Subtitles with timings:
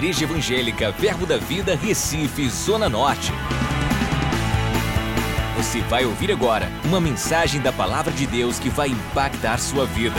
[0.00, 3.30] Igreja Evangélica Verbo da Vida, Recife, Zona Norte.
[5.58, 10.16] Você vai ouvir agora uma mensagem da Palavra de Deus que vai impactar sua vida.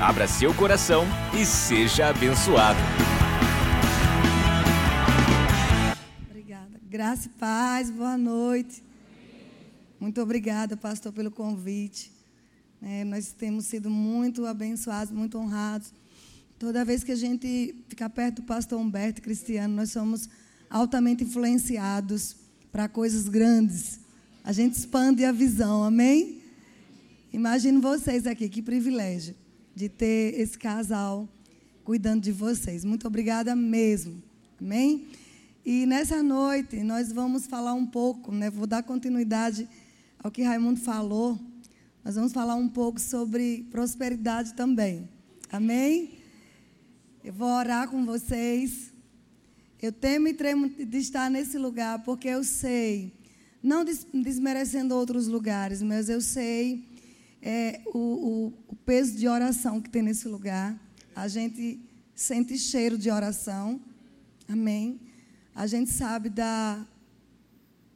[0.00, 1.04] Abra seu coração
[1.34, 2.78] e seja abençoado.
[6.30, 6.80] Obrigada.
[6.88, 8.80] Graça e paz, boa noite.
[9.98, 12.12] Muito obrigada, pastor, pelo convite.
[12.80, 15.92] É, nós temos sido muito abençoados, muito honrados.
[16.62, 20.28] Toda vez que a gente fica perto do pastor Humberto Cristiano, nós somos
[20.70, 22.36] altamente influenciados
[22.70, 23.98] para coisas grandes.
[24.44, 26.40] A gente expande a visão, amém?
[27.32, 29.34] Imagino vocês aqui, que privilégio
[29.74, 31.28] de ter esse casal
[31.82, 32.84] cuidando de vocês.
[32.84, 34.22] Muito obrigada mesmo,
[34.60, 35.08] amém?
[35.66, 38.48] E nessa noite nós vamos falar um pouco, né?
[38.50, 39.68] Vou dar continuidade
[40.22, 41.40] ao que Raimundo falou
[42.04, 45.08] nós vamos falar um pouco sobre prosperidade também.
[45.50, 46.21] Amém?
[47.24, 48.92] Eu vou orar com vocês.
[49.80, 53.12] Eu temo e tremo de estar nesse lugar, porque eu sei,
[53.62, 56.84] não desmerecendo outros lugares, mas eu sei
[57.40, 60.76] é, o, o, o peso de oração que tem nesse lugar.
[61.14, 61.80] A gente
[62.12, 63.80] sente cheiro de oração.
[64.48, 65.00] Amém?
[65.54, 66.84] A gente sabe da,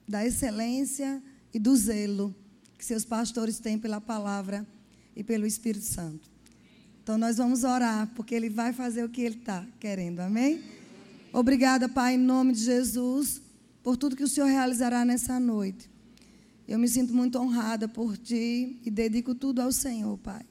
[0.08, 1.20] da excelência
[1.52, 2.32] e do zelo
[2.78, 4.64] que seus pastores têm pela palavra
[5.16, 6.35] e pelo Espírito Santo.
[7.06, 10.60] Então nós vamos orar, porque Ele vai fazer o que Ele está querendo, amém?
[11.32, 13.40] Obrigada, Pai, em nome de Jesus,
[13.80, 15.88] por tudo que o Senhor realizará nessa noite.
[16.66, 20.44] Eu me sinto muito honrada por Ti e dedico tudo ao Senhor, Pai.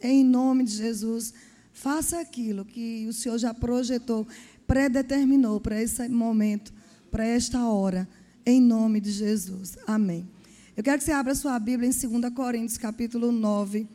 [0.00, 1.34] Em nome de Jesus,
[1.74, 4.26] faça aquilo que o Senhor já projetou,
[4.66, 6.72] predeterminou para esse momento,
[7.10, 8.08] para esta hora,
[8.46, 9.76] em nome de Jesus.
[9.86, 10.26] Amém.
[10.74, 13.86] Eu quero que você abra sua Bíblia em 2 Coríntios, capítulo 9.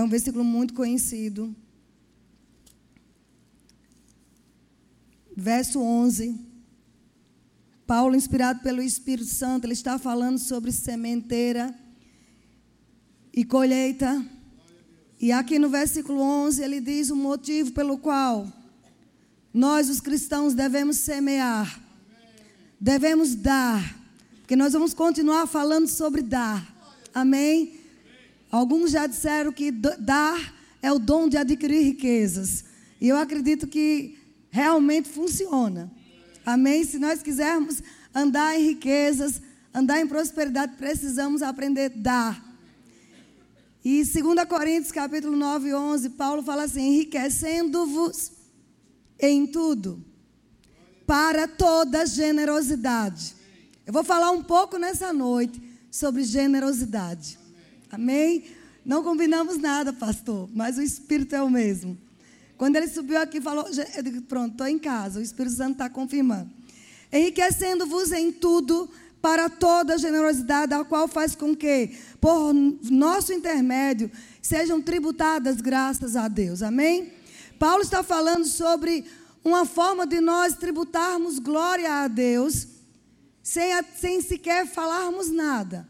[0.00, 1.54] É um versículo muito conhecido.
[5.36, 6.40] Verso 11.
[7.86, 11.78] Paulo, inspirado pelo Espírito Santo, ele está falando sobre sementeira
[13.30, 14.24] e colheita.
[15.20, 18.50] E aqui no versículo 11 ele diz o motivo pelo qual
[19.52, 21.78] nós, os cristãos, devemos semear,
[22.80, 23.98] devemos dar
[24.46, 26.74] que nós vamos continuar falando sobre dar.
[27.12, 27.79] Amém?
[28.50, 32.64] Alguns já disseram que dar é o dom de adquirir riquezas.
[33.00, 34.18] E eu acredito que
[34.50, 35.90] realmente funciona.
[36.44, 36.84] Amém?
[36.84, 37.82] Se nós quisermos
[38.14, 39.40] andar em riquezas,
[39.72, 42.56] andar em prosperidade, precisamos aprender a dar.
[43.84, 48.32] E 2 Coríntios capítulo 9, 11, Paulo fala assim: enriquecendo-vos
[49.18, 50.04] em tudo,
[51.06, 53.40] para toda generosidade
[53.90, 57.36] eu vou falar um pouco nessa noite sobre generosidade.
[57.90, 58.44] Amém?
[58.84, 61.98] Não combinamos nada, pastor, mas o Espírito é o mesmo.
[62.56, 65.72] Quando ele subiu aqui e falou, eu digo, pronto, estou em casa, o Espírito Santo
[65.72, 66.50] está confirmando.
[67.12, 68.88] Enriquecendo-vos em tudo
[69.20, 71.90] para toda generosidade, a qual faz com que,
[72.20, 76.62] por nosso intermédio, sejam tributadas graças a Deus.
[76.62, 77.12] Amém?
[77.58, 79.04] Paulo está falando sobre
[79.44, 82.66] uma forma de nós tributarmos glória a Deus
[83.42, 85.88] sem, sem sequer falarmos nada,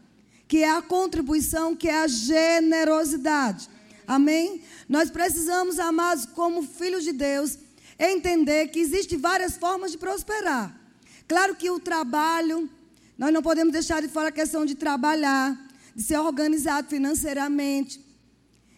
[0.51, 3.69] que é a contribuição, que é a generosidade.
[4.05, 4.61] Amém?
[4.89, 7.57] Nós precisamos, amados, como filhos de Deus,
[7.97, 10.77] entender que existem várias formas de prosperar.
[11.25, 12.69] Claro que o trabalho,
[13.17, 15.57] nós não podemos deixar de fora a questão de trabalhar,
[15.95, 18.05] de ser organizado financeiramente,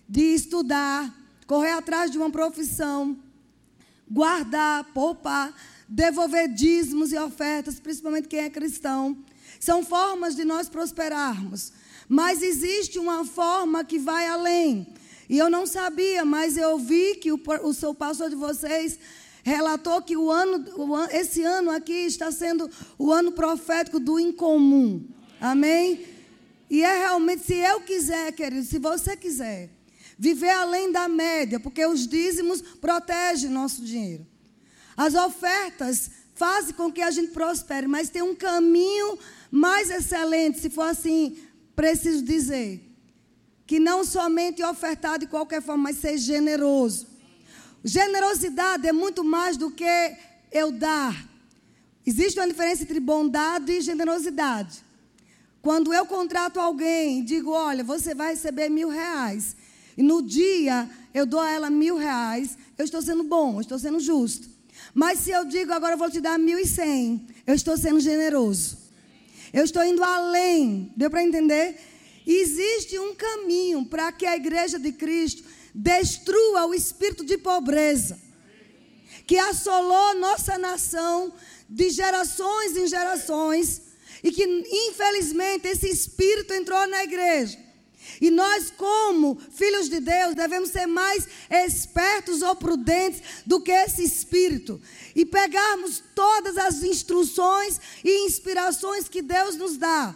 [0.07, 1.12] de estudar,
[1.47, 3.17] correr atrás de uma profissão,
[4.07, 5.51] guardar, poupar
[5.94, 9.16] devolver dízimos e ofertas, principalmente quem é cristão.
[9.63, 11.72] São formas de nós prosperarmos.
[12.09, 14.85] Mas existe uma forma que vai além.
[15.29, 19.00] E eu não sabia, mas eu vi que o, o seu pastor de vocês
[19.41, 20.66] relatou que o ano,
[21.12, 22.69] esse ano aqui está sendo
[23.00, 25.07] o ano profético do incomum.
[25.40, 26.07] Amém?
[26.69, 29.69] E é realmente, se eu quiser, querido, se você quiser,
[30.19, 34.27] viver além da média, porque os dízimos protegem nosso dinheiro.
[34.98, 39.18] As ofertas fazem com que a gente prospere, mas tem um caminho
[39.55, 41.38] mais excelente, se for assim,
[41.75, 42.81] preciso dizer.
[43.67, 47.05] Que não somente ofertar de qualquer forma, mas ser generoso.
[47.83, 50.15] Generosidade é muito mais do que
[50.51, 51.29] eu dar.
[52.03, 54.83] Existe uma diferença entre bondade e generosidade.
[55.61, 59.55] Quando eu contrato alguém, digo, olha, você vai receber mil reais.
[59.95, 63.77] E no dia eu dou a ela mil reais, eu estou sendo bom, eu estou
[63.77, 64.50] sendo justo.
[64.95, 68.00] Mas se eu digo agora eu vou te dar mil e cem, eu estou sendo
[68.00, 68.82] generoso.
[69.53, 70.91] Eu estou indo além.
[70.97, 71.79] Deu para entender?
[72.25, 78.19] Existe um caminho para que a igreja de Cristo destrua o espírito de pobreza.
[79.25, 81.33] que assolou nossa nação
[81.69, 83.81] de gerações em gerações
[84.21, 87.57] e que infelizmente esse espírito entrou na igreja.
[88.19, 94.03] E nós, como filhos de Deus, devemos ser mais espertos ou prudentes do que esse
[94.03, 94.81] espírito.
[95.15, 100.15] E pegarmos todas as instruções e inspirações que Deus nos dá.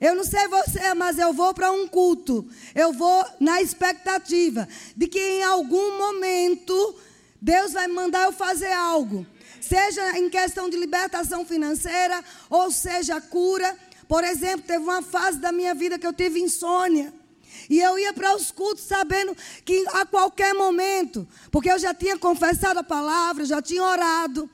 [0.00, 2.46] Eu não sei você, mas eu vou para um culto.
[2.74, 6.96] Eu vou na expectativa de que em algum momento
[7.40, 9.26] Deus vai mandar eu fazer algo.
[9.60, 13.76] Seja em questão de libertação financeira, ou seja, cura.
[14.06, 17.12] Por exemplo, teve uma fase da minha vida que eu tive insônia.
[17.68, 22.16] E eu ia para os cultos sabendo que a qualquer momento, porque eu já tinha
[22.18, 24.48] confessado a palavra, já tinha orado,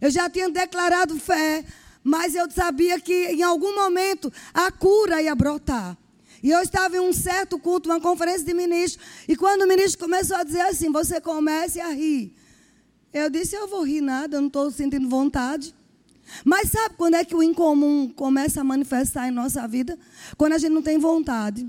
[0.00, 1.64] eu já tinha declarado fé,
[2.02, 5.96] mas eu sabia que em algum momento a cura ia brotar.
[6.42, 9.98] E eu estava em um certo culto, uma conferência de ministros, e quando o ministro
[9.98, 12.32] começou a dizer assim: você comece a rir.
[13.12, 15.74] Eu disse: eu vou rir nada, eu não estou sentindo vontade.
[16.44, 19.98] Mas sabe quando é que o incomum começa a manifestar em nossa vida?
[20.36, 21.66] Quando a gente não tem vontade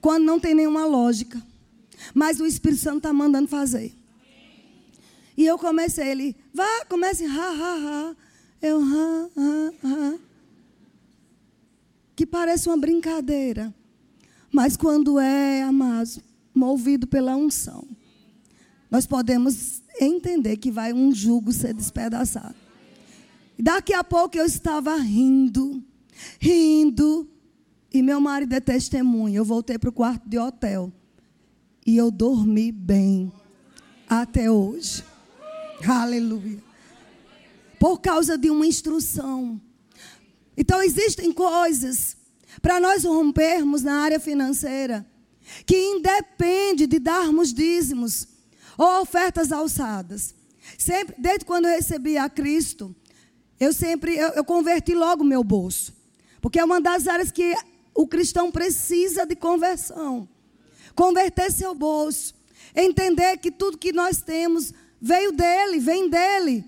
[0.00, 1.40] quando não tem nenhuma lógica.
[2.14, 3.94] Mas o Espírito Santo está mandando fazer.
[5.36, 7.76] E eu comecei, ele, vá, comece, ha, ha,
[8.10, 8.16] ha.
[8.60, 10.18] Eu, ha, ha, ha.
[12.14, 13.74] Que parece uma brincadeira.
[14.52, 16.22] Mas quando é, amado,
[16.54, 17.86] movido pela unção,
[18.90, 22.56] nós podemos entender que vai um jugo ser despedaçado.
[23.58, 25.82] Daqui a pouco eu estava rindo,
[26.38, 27.28] rindo,
[27.92, 29.38] e meu marido é testemunha.
[29.38, 30.92] Eu voltei para o quarto de hotel.
[31.86, 33.32] E eu dormi bem.
[34.08, 35.04] Até hoje.
[35.86, 36.62] Aleluia.
[37.78, 39.60] Por causa de uma instrução.
[40.56, 42.16] Então, existem coisas
[42.60, 45.06] para nós rompermos na área financeira
[45.66, 48.28] que independe de darmos dízimos
[48.76, 50.34] ou ofertas alçadas.
[50.78, 52.94] Sempre, desde quando eu recebi a Cristo,
[53.58, 55.92] eu sempre eu, eu converti logo meu bolso.
[56.40, 57.54] Porque é uma das áreas que
[57.94, 60.28] o cristão precisa de conversão.
[60.94, 62.34] Converter seu bolso.
[62.74, 66.64] Entender que tudo que nós temos veio dele, vem dele.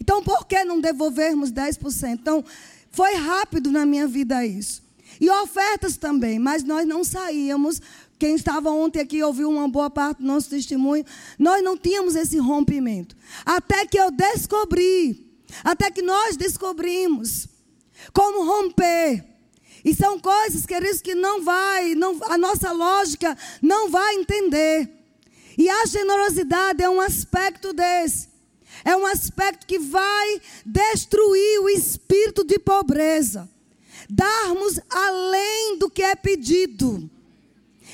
[0.00, 2.12] Então, por que não devolvermos 10%?
[2.12, 2.44] Então,
[2.90, 4.82] foi rápido na minha vida isso.
[5.20, 7.80] E ofertas também, mas nós não saíamos.
[8.18, 11.04] Quem estava ontem aqui ouviu uma boa parte do nosso testemunho.
[11.38, 13.16] Nós não tínhamos esse rompimento.
[13.44, 15.26] Até que eu descobri,
[15.64, 17.48] até que nós descobrimos
[18.12, 19.24] como romper
[19.84, 24.88] e são coisas, queridos, que não vai, não, a nossa lógica não vai entender.
[25.58, 28.28] E a generosidade é um aspecto desse.
[28.84, 33.48] É um aspecto que vai destruir o espírito de pobreza.
[34.08, 37.10] Darmos além do que é pedido.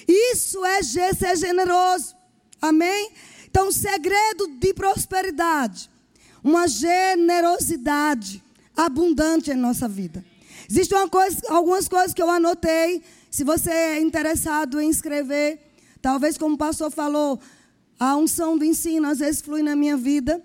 [0.07, 2.15] Isso é ser generoso.
[2.61, 3.11] Amém?
[3.47, 5.91] Então, o segredo de prosperidade,
[6.45, 8.43] uma generosidade
[8.77, 10.25] abundante em nossa vida.
[10.69, 13.03] Existem coisa, algumas coisas que eu anotei.
[13.31, 15.61] Se você é interessado em escrever,
[16.03, 17.41] talvez como o pastor falou,
[17.99, 20.45] a unção do ensino às vezes flui na minha vida.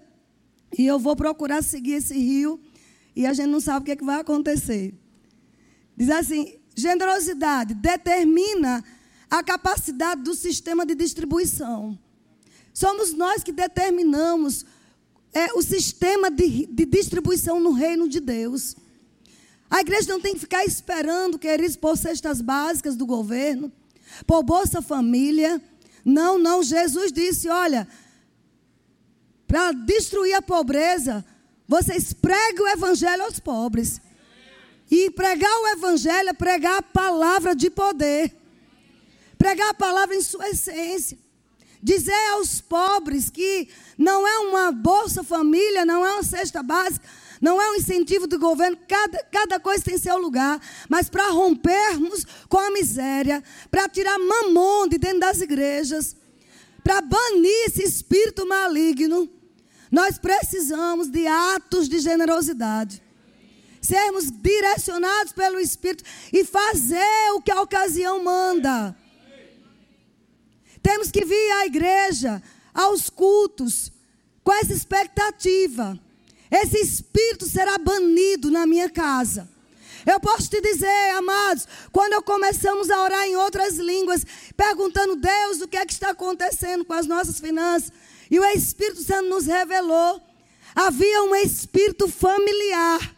[0.78, 2.60] E eu vou procurar seguir esse rio.
[3.16, 4.94] E a gente não sabe o que, é que vai acontecer.
[5.96, 8.84] Diz assim: generosidade determina
[9.30, 11.98] a capacidade do sistema de distribuição.
[12.74, 14.66] Somos nós que determinamos
[15.34, 18.76] é, o sistema de, de distribuição no reino de Deus.
[19.70, 23.72] A igreja não tem que ficar esperando, queridos, por cestas básicas do governo,
[24.28, 25.62] por Bolsa Família.
[26.06, 26.62] Não, não.
[26.62, 27.88] Jesus disse: olha,
[29.48, 31.26] para destruir a pobreza,
[31.68, 34.02] vocês pregam o evangelho aos pobres.
[34.90, 38.36] E pregar o evangelho é pregar a palavra de poder.
[39.38, 41.18] Pregar a palavra em sua essência.
[41.82, 43.68] Dizer aos pobres que
[43.98, 47.06] não é uma Bolsa Família, não é uma cesta básica,
[47.44, 50.62] não é um incentivo do governo, cada, cada coisa tem seu lugar.
[50.88, 56.16] Mas para rompermos com a miséria, para tirar mamon de dentro das igrejas,
[56.82, 59.30] para banir esse espírito maligno,
[59.92, 63.04] nós precisamos de atos de generosidade.
[63.82, 68.96] Sermos direcionados pelo Espírito e fazer o que a ocasião manda.
[70.82, 72.42] Temos que vir à igreja,
[72.74, 73.92] aos cultos,
[74.46, 76.00] com essa expectativa
[76.54, 79.50] esse espírito será banido na minha casa.
[80.06, 84.24] Eu posso te dizer, amados, quando começamos a orar em outras línguas,
[84.56, 87.92] perguntando, Deus, o que é que está acontecendo com as nossas finanças?
[88.30, 90.22] E o Espírito Santo nos revelou.
[90.76, 93.16] Havia um espírito familiar.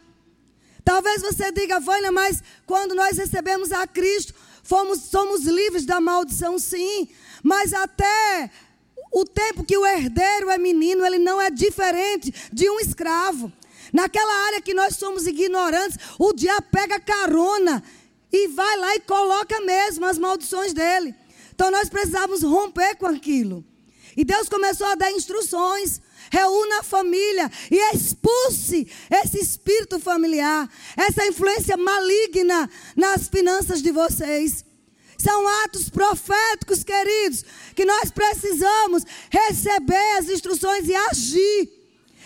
[0.84, 6.58] Talvez você diga, Vânia, mas quando nós recebemos a Cristo, fomos, somos livres da maldição,
[6.58, 7.08] sim.
[7.42, 8.50] Mas até
[9.12, 13.52] o tempo que o herdeiro é menino, ele não é diferente de um escravo.
[13.92, 17.82] Naquela área que nós somos ignorantes, o diabo pega carona
[18.32, 21.14] e vai lá e coloca mesmo as maldições dele.
[21.54, 23.64] Então nós precisávamos romper com aquilo.
[24.14, 26.00] E Deus começou a dar instruções.
[26.30, 34.65] Reúna a família e expulse esse espírito familiar, essa influência maligna nas finanças de vocês.
[35.18, 37.44] São atos proféticos, queridos,
[37.74, 41.70] que nós precisamos receber as instruções e agir.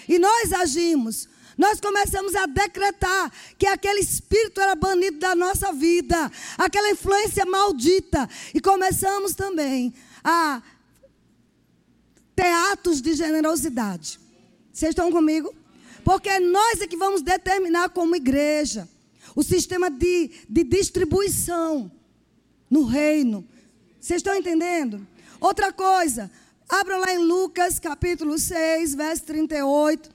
[0.09, 1.29] E nós agimos.
[1.57, 8.29] Nós começamos a decretar que aquele espírito era banido da nossa vida, aquela influência maldita.
[8.55, 9.93] E começamos também
[10.25, 10.63] a
[12.35, 14.19] ter atos de generosidade.
[14.73, 15.55] Vocês estão comigo?
[16.03, 18.89] Porque nós é que vamos determinar como igreja
[19.37, 21.93] o sistema de, de distribuição
[22.71, 23.45] no reino.
[24.00, 25.07] Vocês estão entendendo?
[25.41, 26.31] Outra coisa,
[26.69, 30.11] abra lá em Lucas capítulo 6, verso 38.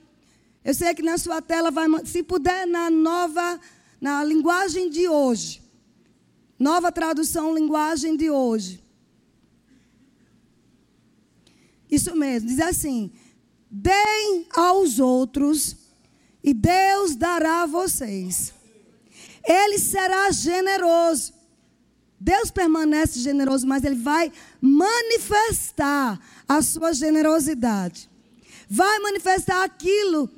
[0.64, 3.60] Eu sei que na sua tela vai, se puder, na nova,
[4.00, 5.62] na linguagem de hoje.
[6.58, 8.82] Nova tradução, linguagem de hoje.
[11.90, 13.12] Isso mesmo, diz assim:
[13.70, 15.76] deem aos outros
[16.42, 18.52] e Deus dará a vocês.
[19.44, 21.35] Ele será generoso.
[22.18, 26.18] Deus permanece generoso, mas Ele vai manifestar
[26.48, 28.08] a sua generosidade.
[28.68, 30.28] Vai manifestar aquilo,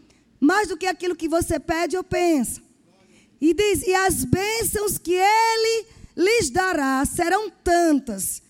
[0.41, 2.61] mais do que aquilo que você pede ou pensa.
[3.41, 8.43] E diz: E as bênçãos que Ele lhes dará serão tantas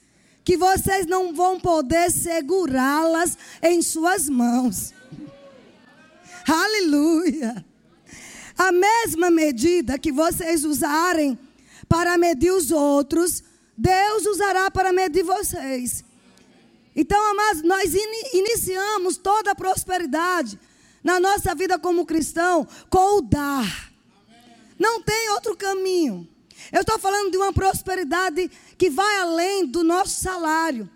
[0.42, 4.94] que vocês não vão poder segurá-las em suas mãos.
[6.48, 7.62] Aleluia.
[8.56, 11.38] A mesma medida que vocês usarem
[11.88, 13.42] para medir os outros,
[13.76, 16.04] Deus usará para medir vocês.
[16.94, 20.58] Então, amados, nós in iniciamos toda a prosperidade
[21.02, 23.92] na nossa vida como cristão com o dar.
[24.78, 26.28] Não tem outro caminho.
[26.72, 30.90] Eu estou falando de uma prosperidade que vai além do nosso salário.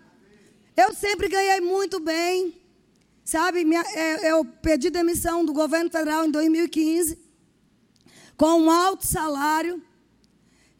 [0.75, 2.61] Eu sempre ganhei muito bem.
[3.23, 7.17] Sabe, minha, é, eu pedi demissão do governo federal em 2015,
[8.35, 9.81] com um alto salário.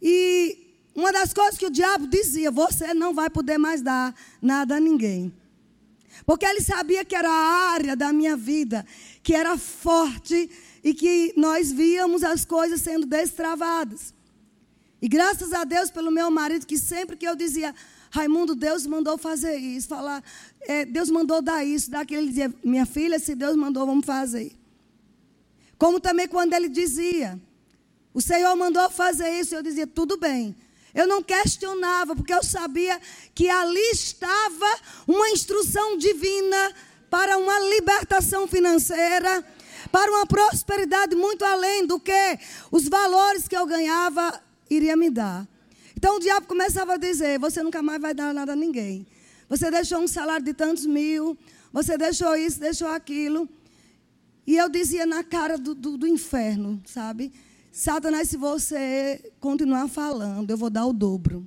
[0.03, 4.75] E uma das coisas que o diabo dizia: você não vai poder mais dar nada
[4.75, 5.33] a ninguém.
[6.25, 8.85] Porque ele sabia que era a área da minha vida
[9.23, 10.49] que era forte
[10.83, 14.13] e que nós víamos as coisas sendo destravadas.
[15.01, 17.73] E graças a Deus pelo meu marido, que sempre que eu dizia,
[18.11, 20.23] Raimundo, Deus mandou fazer isso, falar,
[20.61, 24.51] é, Deus mandou dar isso, daquele ele dizia, minha filha, se Deus mandou, vamos fazer.
[25.77, 27.41] Como também quando ele dizia,
[28.13, 30.55] o Senhor mandou fazer isso, eu dizia, tudo bem.
[30.93, 32.99] Eu não questionava, porque eu sabia
[33.33, 34.65] que ali estava
[35.07, 36.73] uma instrução divina
[37.09, 39.43] para uma libertação financeira,
[39.91, 42.39] para uma prosperidade muito além do que
[42.71, 44.39] os valores que eu ganhava
[44.69, 45.47] iria me dar.
[45.97, 49.07] Então o diabo começava a dizer: Você nunca mais vai dar nada a ninguém.
[49.49, 51.37] Você deixou um salário de tantos mil,
[51.71, 53.49] você deixou isso, deixou aquilo.
[54.45, 57.31] E eu dizia na cara do, do, do inferno, sabe?
[57.75, 61.43] Satanás, se você continuar falando, eu vou dar o dobro.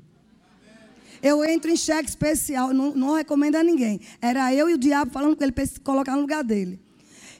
[1.22, 4.00] Eu entro em cheque especial, não, não recomendo a ninguém.
[4.20, 6.80] Era eu e o diabo falando com ele para colocar no lugar dele.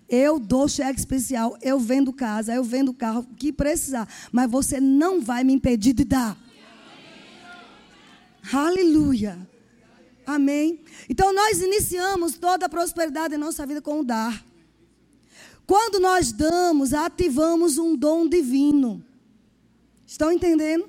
[0.08, 4.08] Eu dou cheque especial, eu vendo casa, eu vendo carro, o que precisar.
[4.30, 6.38] Mas você não vai me impedir de dar.
[8.52, 9.36] Aleluia.
[10.24, 10.80] Amém.
[11.10, 14.45] Então nós iniciamos toda a prosperidade em nossa vida com o dar.
[15.66, 19.04] Quando nós damos, ativamos um dom divino.
[20.06, 20.88] Estão entendendo?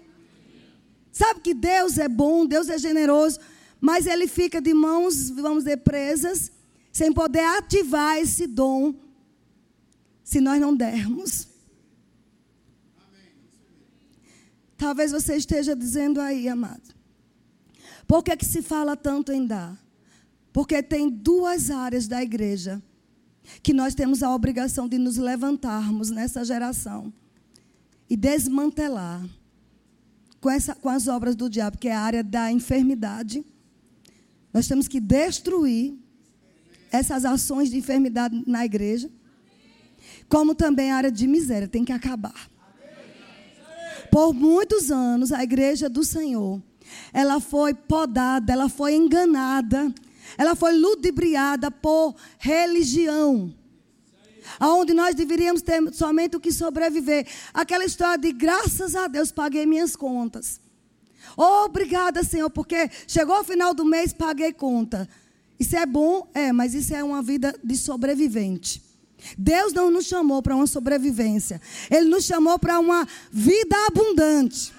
[1.11, 3.39] Sabe que Deus é bom, Deus é generoso,
[3.81, 6.51] mas ele fica de mãos, vamos dizer, presas,
[6.91, 8.93] sem poder ativar esse dom
[10.23, 11.47] se nós não dermos.
[14.77, 16.95] Talvez você esteja dizendo aí, amado.
[18.05, 19.75] Por que, que se fala tanto em dar?
[20.53, 22.81] Porque tem duas áreas da igreja
[23.61, 27.11] que nós temos a obrigação de nos levantarmos nessa geração
[28.09, 29.27] e desmantelar
[30.39, 33.45] com, essa, com as obras do diabo, que é a área da enfermidade.
[34.53, 35.95] Nós temos que destruir
[36.91, 39.09] essas ações de enfermidade na igreja
[40.29, 42.49] como também a área de miséria tem que acabar.
[44.11, 46.61] Por muitos anos, a igreja do Senhor,
[47.13, 49.93] ela foi podada, ela foi enganada,
[50.37, 53.53] ela foi ludibriada por religião.
[54.59, 57.27] Aonde nós deveríamos ter somente o que sobreviver.
[57.53, 60.59] Aquela história de graças a Deus paguei minhas contas.
[61.35, 65.07] Obrigada, Senhor, porque chegou o final do mês, paguei conta.
[65.59, 66.27] Isso é bom?
[66.33, 68.81] É, mas isso é uma vida de sobrevivente.
[69.37, 71.59] Deus não nos chamou para uma sobrevivência.
[71.89, 74.73] Ele nos chamou para uma vida abundante.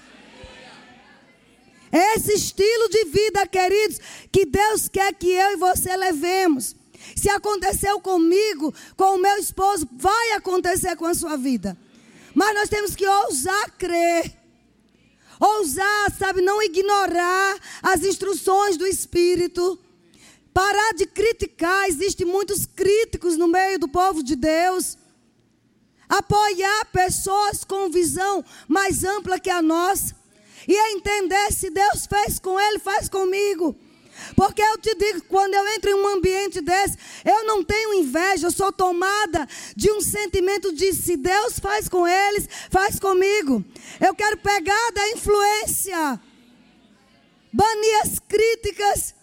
[1.91, 3.99] Esse estilo de vida, queridos,
[4.31, 6.75] que Deus quer que eu e você levemos.
[7.15, 11.77] Se aconteceu comigo, com o meu esposo, vai acontecer com a sua vida.
[12.33, 14.37] Mas nós temos que ousar crer.
[15.39, 19.79] Ousar, sabe, não ignorar as instruções do Espírito.
[20.53, 24.97] Parar de criticar, existem muitos críticos no meio do povo de Deus.
[26.09, 30.18] Apoiar pessoas com visão mais ampla que a nossa.
[30.67, 33.75] E entender se Deus fez com ele, faz comigo.
[34.35, 38.47] Porque eu te digo, quando eu entro em um ambiente desse, eu não tenho inveja,
[38.47, 43.63] eu sou tomada de um sentimento de se Deus faz com eles, faz comigo.
[43.99, 46.19] Eu quero pegar da influência,
[47.51, 49.15] banir as críticas,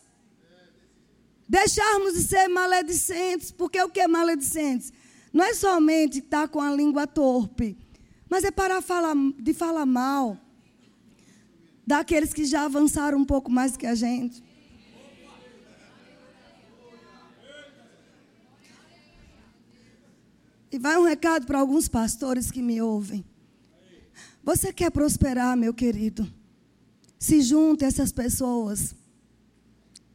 [1.48, 4.92] deixarmos de ser maledicentes, porque o que é maledicentes?
[5.32, 7.76] Não é somente estar com a língua torpe,
[8.28, 8.82] mas é parar
[9.38, 10.45] de falar mal
[11.86, 14.42] daqueles que já avançaram um pouco mais que a gente.
[20.72, 23.24] E vai um recado para alguns pastores que me ouvem.
[24.42, 26.30] Você quer prosperar, meu querido?
[27.18, 28.94] Se junte a essas pessoas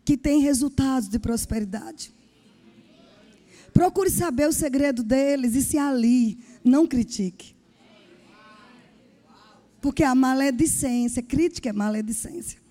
[0.03, 2.13] que têm resultados de prosperidade.
[3.73, 7.55] Procure saber o segredo deles e se ali, não critique.
[9.81, 12.61] Porque a maledicência, crítica é maledicência.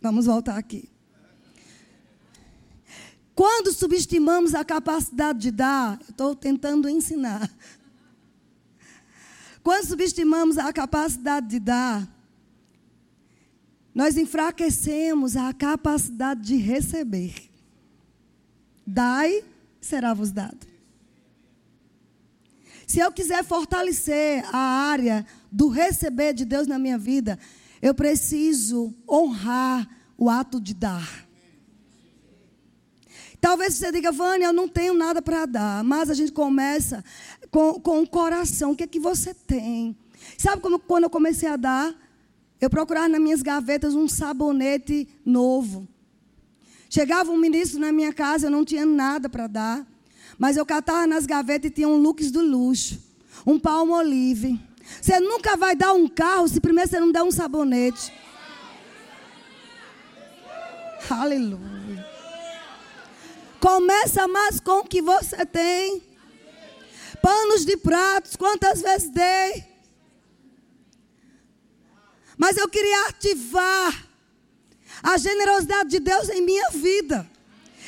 [0.00, 0.88] Vamos voltar aqui.
[3.34, 7.50] Quando subestimamos a capacidade de dar, estou tentando ensinar.
[9.62, 12.08] Quando subestimamos a capacidade de dar,
[13.94, 17.50] nós enfraquecemos a capacidade de receber.
[18.86, 19.44] Dai,
[19.80, 20.66] será vos dado.
[22.90, 27.38] Se eu quiser fortalecer a área do receber de Deus na minha vida,
[27.80, 31.08] eu preciso honrar o ato de dar.
[33.40, 35.84] Talvez você diga, Vânia, eu não tenho nada para dar.
[35.84, 37.04] Mas a gente começa
[37.48, 38.72] com, com o coração.
[38.72, 39.96] O que é que você tem?
[40.36, 41.94] Sabe como, quando eu comecei a dar?
[42.60, 45.86] Eu procurava nas minhas gavetas um sabonete novo.
[46.88, 49.89] Chegava um ministro na minha casa, eu não tinha nada para dar.
[50.40, 52.98] Mas eu catava nas gavetas e tinha um looks do luxo.
[53.46, 54.58] Um palmo olive.
[54.98, 58.10] Você nunca vai dar um carro se primeiro você não der um sabonete.
[61.10, 62.08] Aleluia.
[63.60, 66.02] Começa mais com o que você tem.
[67.20, 69.62] Panos de pratos, quantas vezes dei?
[72.38, 74.08] Mas eu queria ativar
[75.02, 77.30] a generosidade de Deus em minha vida.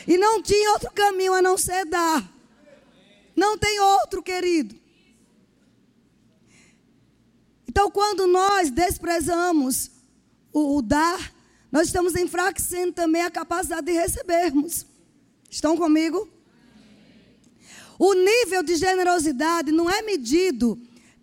[0.06, 2.31] E não tinha outro caminho a não ser dar.
[3.34, 4.74] Não tem outro, querido.
[7.68, 9.90] Então, quando nós desprezamos
[10.52, 11.32] o, o dar,
[11.70, 14.86] nós estamos enfraquecendo também a capacidade de recebermos.
[15.50, 16.28] Estão comigo?
[17.98, 20.78] O nível de generosidade não é medido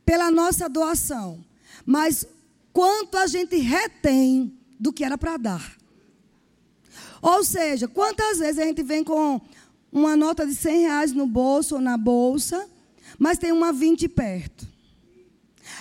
[0.05, 1.43] pela nossa doação,
[1.85, 2.25] mas
[2.73, 5.77] quanto a gente retém do que era para dar.
[7.21, 9.41] Ou seja, quantas vezes a gente vem com
[9.91, 12.69] uma nota de 100 reais no bolso ou na bolsa,
[13.17, 14.67] mas tem uma 20 perto.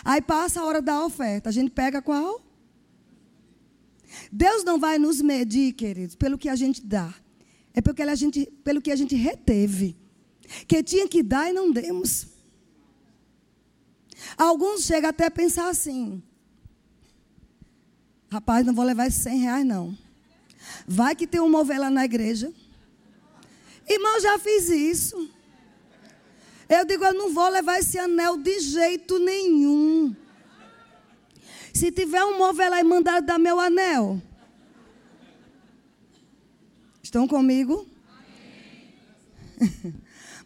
[0.05, 1.49] Aí passa a hora da oferta.
[1.49, 2.43] A gente pega qual?
[4.33, 7.13] Deus não vai nos medir, queridos, pelo que a gente dá.
[7.75, 9.97] É porque a gente, pelo que a gente reteve.
[10.67, 12.27] Que tinha que dar e não demos.
[14.37, 16.23] Alguns chegam até a pensar assim:
[18.31, 19.97] rapaz, não vou levar esses 100 reais, não.
[20.87, 22.53] Vai que tem um mover lá na igreja.
[23.89, 25.31] Irmão, já fiz isso.
[26.69, 30.15] Eu digo, eu não vou levar esse anel de jeito nenhum.
[31.73, 34.21] Se tiver um mover lá e mandar dar meu anel,
[37.09, 37.87] Estão comigo?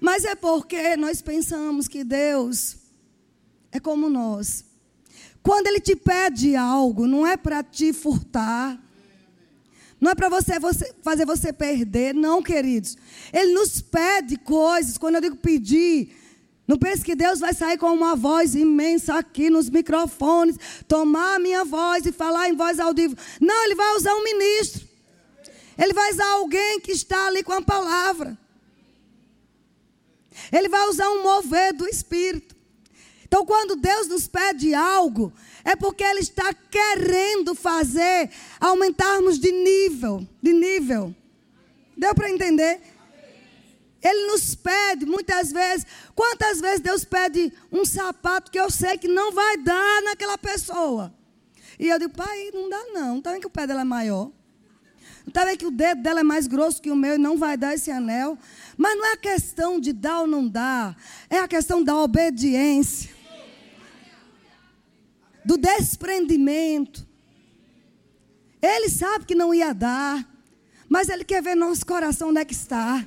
[0.01, 2.77] Mas é porque nós pensamos que Deus
[3.73, 4.65] é como nós.
[5.43, 8.81] Quando Ele te pede algo, não é para te furtar.
[10.03, 12.97] Não é para você, você, fazer você perder, não, queridos.
[13.33, 14.99] Ele nos pede coisas.
[14.99, 16.13] Quando eu digo pedir,
[16.67, 21.39] não pense que Deus vai sair com uma voz imensa aqui nos microfones, tomar a
[21.39, 23.17] minha voz e falar em voz audível.
[23.41, 24.89] Não, Ele vai usar um ministro.
[25.79, 28.37] Ele vai usar alguém que está ali com a palavra.
[30.51, 32.57] Ele vai usar um mover do Espírito.
[33.25, 35.33] Então, quando Deus nos pede algo,
[35.65, 41.15] é porque Ele está querendo fazer aumentarmos de nível, de nível.
[41.97, 42.81] Deu para entender?
[44.03, 45.87] Ele nos pede muitas vezes.
[46.15, 51.15] Quantas vezes Deus pede um sapato que eu sei que não vai dar naquela pessoa?
[51.79, 53.19] E eu digo, pai, não dá não.
[53.19, 54.31] Está vendo que o pé dela é maior?
[55.27, 57.57] Está vendo que o dedo dela é mais grosso que o meu e não vai
[57.57, 58.37] dar esse anel?
[58.77, 60.97] Mas não é a questão de dar ou não dar.
[61.31, 63.22] É a questão da obediência.
[65.45, 67.07] Do desprendimento.
[68.61, 70.29] Ele sabe que não ia dar.
[70.89, 73.07] Mas ele quer ver nosso coração onde é que está.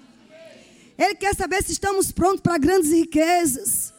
[0.98, 3.94] Ele quer saber se estamos prontos para grandes riquezas.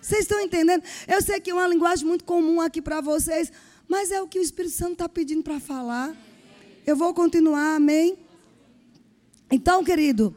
[0.00, 0.82] Vocês estão entendendo?
[1.06, 3.52] Eu sei que é uma linguagem muito comum aqui para vocês,
[3.86, 6.12] mas é o que o Espírito Santo está pedindo para falar.
[6.84, 8.18] Eu vou continuar, amém?
[9.48, 10.34] Então, querido,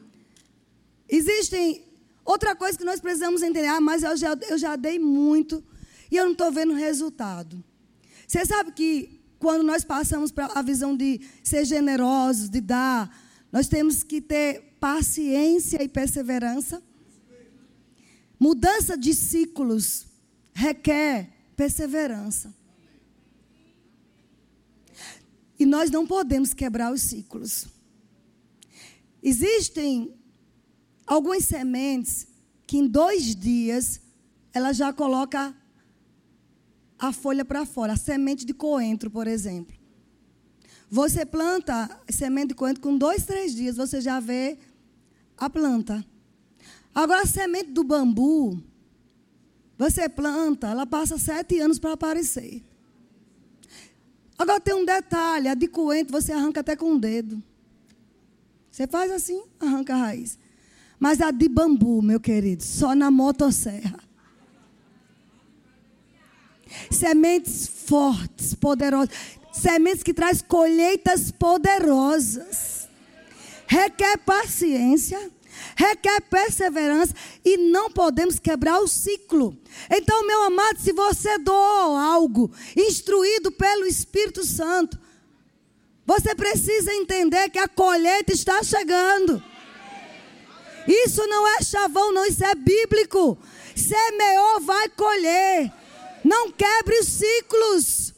[1.10, 1.84] existem
[2.24, 3.68] outra coisa que nós precisamos entender.
[3.68, 5.64] Ah, mas eu já, eu já dei muito
[6.12, 7.64] e eu não estou vendo resultado.
[8.28, 13.16] Você sabe que quando nós passamos para a visão de ser generosos, de dar,
[13.52, 16.82] nós temos que ter paciência e perseverança.
[18.40, 20.08] Mudança de ciclos
[20.54, 22.54] requer perseverança.
[25.58, 27.68] E nós não podemos quebrar os ciclos.
[29.24, 30.14] Existem
[31.06, 32.28] algumas sementes
[32.68, 34.02] que em dois dias
[34.54, 35.56] ela já coloca
[37.00, 37.94] a folha para fora.
[37.94, 39.76] A semente de coentro, por exemplo.
[40.90, 44.58] Você planta semente de coentro com dois, três dias, você já vê
[45.38, 46.06] a planta.
[46.94, 48.62] Agora, a semente do bambu,
[49.78, 52.64] você planta, ela passa sete anos para aparecer.
[54.38, 57.42] Agora tem um detalhe: a de coentro você arranca até com o dedo.
[58.72, 60.38] Você faz assim, arranca a raiz.
[61.00, 64.05] Mas a de bambu, meu querido, só na motosserra.
[66.92, 69.16] Sementes fortes, poderosas.
[69.52, 72.88] Sementes que traz colheitas poderosas.
[73.68, 75.32] Requer paciência
[75.76, 79.58] requer perseverança e não podemos quebrar o ciclo.
[79.90, 84.98] Então, meu amado, se você doou algo instruído pelo Espírito Santo,
[86.06, 89.44] você precisa entender que a colheita está chegando.
[90.88, 93.38] Isso não é chavão, não, isso é bíblico.
[93.76, 95.74] Semeou, vai colher.
[96.26, 98.12] Não quebre os ciclos.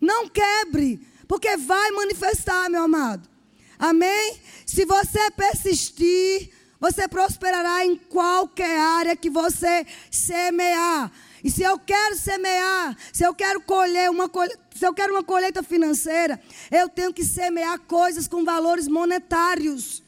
[0.00, 3.28] Não quebre, porque vai manifestar, meu amado.
[3.76, 4.40] Amém?
[4.64, 11.10] Se você persistir, você prosperará em qualquer área que você semear.
[11.42, 14.30] E se eu quero semear, se eu quero colher uma
[14.72, 20.00] se eu quero uma colheita financeira, eu tenho que semear coisas com valores monetários.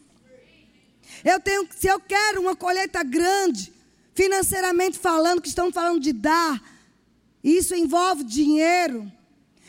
[1.25, 3.73] Eu tenho, se eu quero uma colheita grande,
[4.19, 6.61] financeiramente falando, que estão falando de dar,
[7.43, 9.01] isso envolve dinheiro.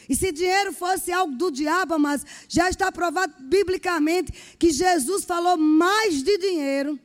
[0.10, 5.56] E se dinheiro fosse algo do diabo, mas já está provado biblicamente que Jesus falou
[5.56, 7.00] mais de dinheiro,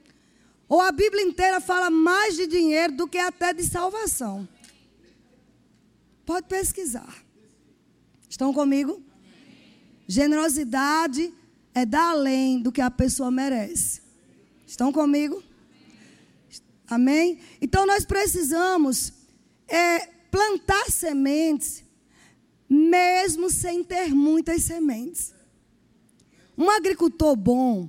[0.67, 4.49] ou a Bíblia inteira fala mais de dinheiro do que até de salvação.
[6.25, 7.15] Pode pesquisar.
[8.27, 9.03] Estão comigo?
[10.09, 11.31] Generosidade
[11.75, 14.01] é dar além do que a pessoa merece.
[14.67, 15.43] Estão comigo?
[16.87, 17.39] Amém?
[17.61, 19.13] Então nós precisamos
[19.67, 21.85] é, plantar sementes
[22.69, 25.35] mesmo sem ter muitas sementes.
[26.57, 27.89] Um agricultor bom,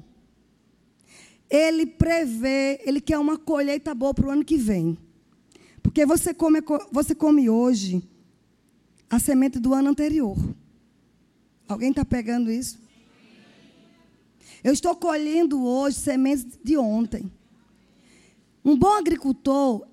[1.49, 4.97] ele prevê, ele quer uma colheita boa para o ano que vem.
[5.81, 6.59] Porque você come,
[6.91, 8.03] você come hoje
[9.09, 10.37] a semente do ano anterior.
[11.67, 12.79] Alguém está pegando isso?
[14.63, 17.31] Eu estou colhendo hoje sementes de ontem.
[18.65, 19.85] Um bom agricultor,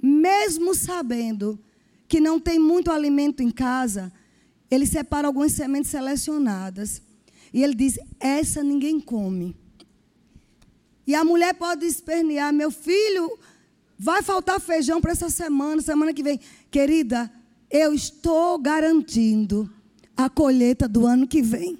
[0.00, 1.58] mesmo sabendo
[2.06, 4.12] que não tem muito alimento em casa,
[4.70, 7.00] ele separa algumas sementes selecionadas.
[7.54, 9.56] E ele diz: essa ninguém come.
[11.06, 13.38] E a mulher pode espernear: meu filho,
[13.98, 16.38] vai faltar feijão para essa semana, semana que vem.
[16.70, 17.32] Querida,
[17.70, 19.70] eu estou garantindo
[20.14, 21.78] a colheita do ano que vem.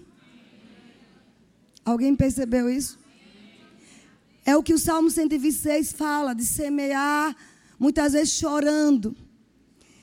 [1.85, 2.99] Alguém percebeu isso?
[4.49, 7.37] É o que o Salmo 126 fala, de semear,
[7.79, 9.15] muitas vezes chorando.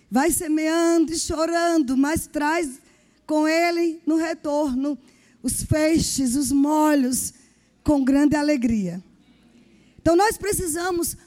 [0.08, 2.80] Vai semeando e chorando, mas traz
[3.26, 4.96] com ele no retorno
[5.42, 7.34] os feixes, os molhos,
[7.84, 9.04] com grande alegria.
[10.00, 11.18] Então nós precisamos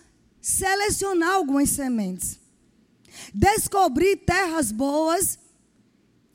[0.40, 2.38] selecionar algumas sementes,
[3.34, 5.40] descobrir terras boas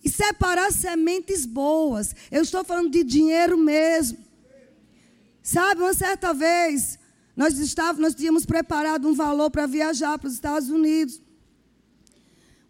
[0.03, 2.13] e separar sementes boas.
[2.29, 4.32] Eu estou falando de dinheiro mesmo.
[5.43, 6.97] Sabe, uma certa vez,
[7.35, 11.21] Nós, estávamos, nós tínhamos preparado um valor para viajar para os Estados Unidos.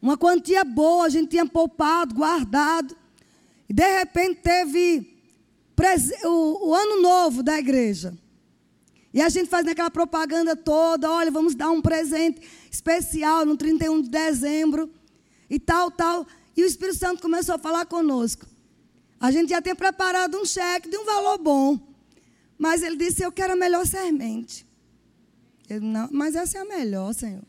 [0.02, 2.96] Uma quantia boa, a gente tinha poupado, guardado.
[3.70, 5.16] E de repente teve
[6.26, 8.18] o, o ano novo da igreja.
[9.14, 14.02] E a gente fazendo aquela propaganda toda, olha, vamos dar um presente especial no 31
[14.02, 14.90] de dezembro
[15.48, 16.26] e tal, tal.
[16.58, 18.48] E o Espírito Santo começou a falar conosco.
[19.20, 21.92] A gente já tinha preparado um cheque de um valor bom.
[22.58, 24.66] Mas ele disse: Eu quero a melhor semente.
[25.70, 27.44] Eu, não, mas essa é a melhor, Senhor.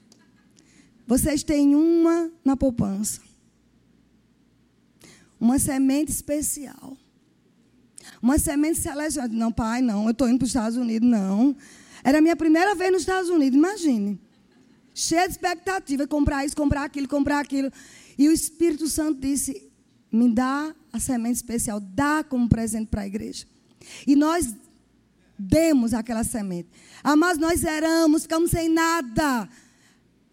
[1.07, 3.21] Vocês têm uma na poupança.
[5.38, 6.97] Uma semente especial.
[8.23, 9.35] Uma semente selecionada.
[9.35, 11.09] Não, pai, não, eu estou indo para os Estados Unidos.
[11.09, 11.57] Não.
[12.03, 14.21] Era a minha primeira vez nos Estados Unidos, imagine.
[14.95, 17.71] Cheia de expectativa, comprar isso, comprar aquilo, comprar aquilo.
[18.17, 19.71] E o Espírito Santo disse:
[20.14, 23.47] me dá a semente especial, dá como presente para a igreja.
[24.07, 24.55] E nós
[25.38, 26.68] demos aquela semente.
[27.03, 29.49] Ah, mas nós zeramos, ficamos sem nada.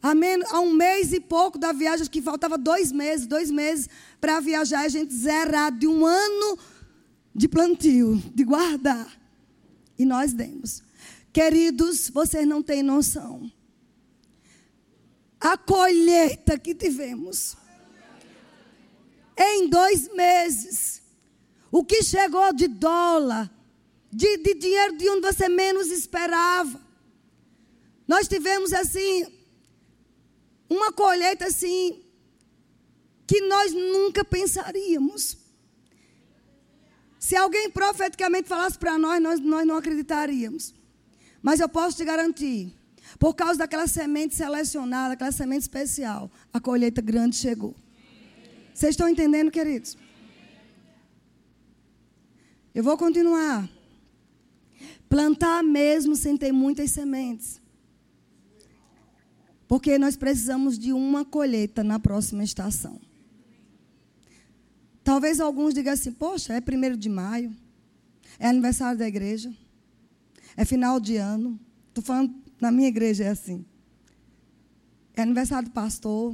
[0.02, 3.88] Há um mês e pouco da viagem, que faltava dois meses, dois meses
[4.20, 6.58] para viajar, a gente zerar de um ano
[7.34, 9.08] de plantio, de guardar.
[9.98, 10.82] E nós demos.
[11.32, 13.52] Queridos, vocês não têm noção.
[15.40, 17.56] A colheita que tivemos.
[19.38, 21.02] Em dois meses.
[21.72, 23.50] O que chegou de dólar,
[24.12, 26.80] de, de dinheiro de onde você menos esperava.
[28.08, 29.26] Nós tivemos assim,
[30.70, 32.04] uma colheita assim,
[33.26, 35.38] que nós nunca pensaríamos.
[37.18, 40.74] Se alguém profeticamente falasse para nós, nós, nós não acreditaríamos.
[41.42, 42.74] Mas eu posso te garantir,
[43.18, 47.76] por causa daquela semente selecionada, aquela semente especial, a colheita grande chegou.
[48.74, 49.98] Vocês estão entendendo, queridos?
[52.74, 53.70] Eu vou continuar.
[55.12, 57.62] Plantar mesmo sem ter muitas sementes.
[59.68, 62.98] Porque nós precisamos de uma colheita na próxima estação.
[65.04, 67.54] Talvez alguns digam assim: poxa, é primeiro de maio,
[68.40, 69.54] é aniversário da igreja,
[70.56, 71.60] é final de ano.
[71.90, 73.66] Estou falando, na minha igreja é assim.
[75.14, 76.34] É aniversário do pastor,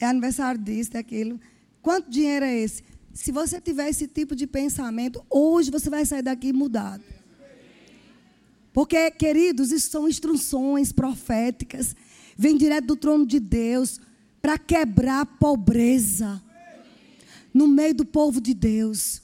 [0.00, 1.38] é aniversário disso, daquilo.
[1.80, 2.82] Quanto dinheiro é esse?
[3.14, 7.21] Se você tiver esse tipo de pensamento, hoje você vai sair daqui mudado.
[8.72, 11.94] Porque, queridos, isso são instruções proféticas.
[12.36, 14.00] Vem direto do trono de Deus
[14.40, 16.42] para quebrar a pobreza
[17.52, 19.22] no meio do povo de Deus.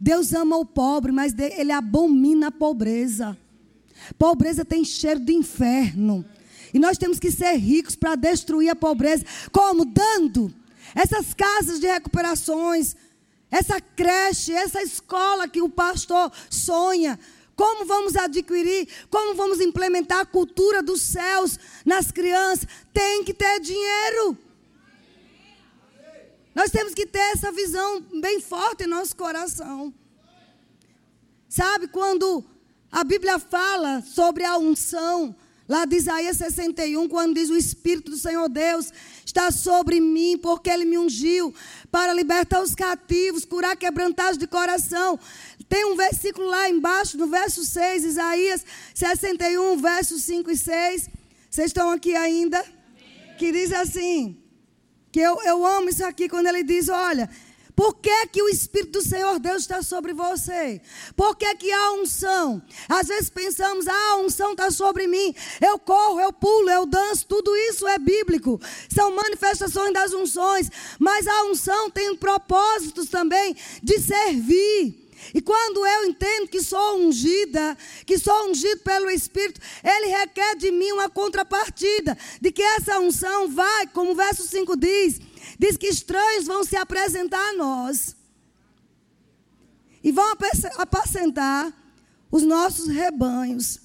[0.00, 3.36] Deus ama o pobre, mas ele abomina a pobreza.
[4.18, 6.24] Pobreza tem cheiro de inferno.
[6.74, 9.24] E nós temos que ser ricos para destruir a pobreza.
[9.50, 9.84] Como?
[9.84, 10.52] Dando.
[10.94, 12.96] Essas casas de recuperações,
[13.50, 17.18] essa creche, essa escola que o pastor sonha.
[17.54, 18.88] Como vamos adquirir?
[19.10, 22.66] Como vamos implementar a cultura dos céus nas crianças?
[22.92, 24.36] Tem que ter dinheiro.
[26.54, 29.92] Nós temos que ter essa visão bem forte em nosso coração.
[31.48, 32.44] Sabe, quando
[32.90, 35.34] a Bíblia fala sobre a unção,
[35.68, 38.92] lá de Isaías 61, quando diz: O Espírito do Senhor Deus
[39.24, 41.54] está sobre mim, porque Ele me ungiu
[41.90, 45.18] para libertar os cativos, curar quebrantados de coração.
[45.72, 48.62] Tem um versículo lá embaixo, no verso 6, Isaías
[48.94, 51.08] 61, versos 5 e 6.
[51.48, 52.62] Vocês estão aqui ainda?
[53.38, 54.36] Que diz assim:
[55.10, 57.30] que eu, eu amo isso aqui quando ele diz: olha,
[57.74, 60.82] por que, que o Espírito do Senhor Deus está sobre você?
[61.16, 62.60] Por que, que há unção?
[62.86, 65.34] Às vezes pensamos, ah, a unção está sobre mim.
[65.58, 68.60] Eu corro, eu pulo, eu danço, tudo isso é bíblico.
[68.94, 70.70] São manifestações das unções.
[70.98, 75.01] Mas a unção tem propósitos também de servir.
[75.34, 80.70] E quando eu entendo que sou ungida, que sou ungido pelo Espírito, Ele requer de
[80.70, 85.20] mim uma contrapartida, de que essa unção vai, como o verso 5 diz,
[85.58, 88.16] diz que estranhos vão se apresentar a nós
[90.02, 90.34] e vão
[90.76, 91.72] apacentar
[92.30, 93.80] os nossos rebanhos.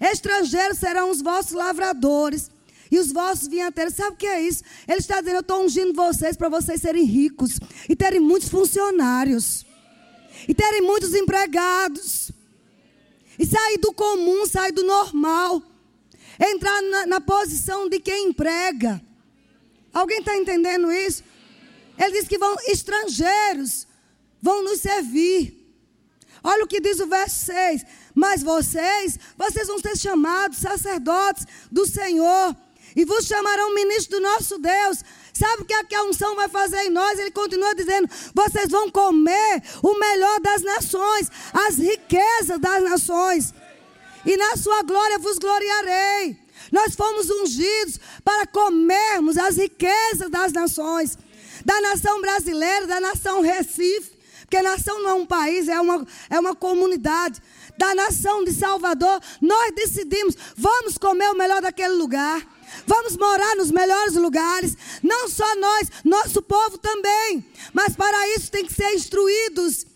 [0.00, 2.50] Estrangeiros serão os vossos lavradores
[2.90, 3.94] e os vossos vinhateiros.
[3.94, 4.62] Sabe o que é isso?
[4.88, 9.66] Ele está dizendo: Eu estou ungindo vocês para vocês serem ricos e terem muitos funcionários
[10.48, 12.30] e terem muitos empregados.
[13.38, 15.62] E sair do comum, sair do normal.
[16.38, 19.00] Entrar na, na posição de quem emprega.
[19.92, 21.24] Alguém está entendendo isso?
[21.98, 23.86] Ele diz que vão estrangeiros
[24.40, 25.56] vão nos servir.
[26.42, 27.84] Olha o que diz o verso 6.
[28.14, 32.56] Mas vocês, vocês vão ser chamados sacerdotes do Senhor.
[32.96, 35.04] E vos chamarão ministros do nosso Deus.
[35.40, 37.18] Sabe o que, é que a unção vai fazer em nós?
[37.18, 41.30] Ele continua dizendo: vocês vão comer o melhor das nações,
[41.66, 43.54] as riquezas das nações.
[44.26, 46.36] e na sua glória vos gloriarei.
[46.70, 51.16] Nós fomos ungidos para comermos as riquezas das nações,
[51.64, 56.38] da nação brasileira, da nação Recife, porque nação não é um país, é uma, é
[56.38, 57.40] uma comunidade.
[57.78, 62.46] Da nação de Salvador, nós decidimos, vamos comer o melhor daquele lugar.
[62.86, 64.76] Vamos morar nos melhores lugares.
[65.02, 67.44] Não só nós, nosso povo também.
[67.72, 69.86] Mas para isso tem que ser instruídos.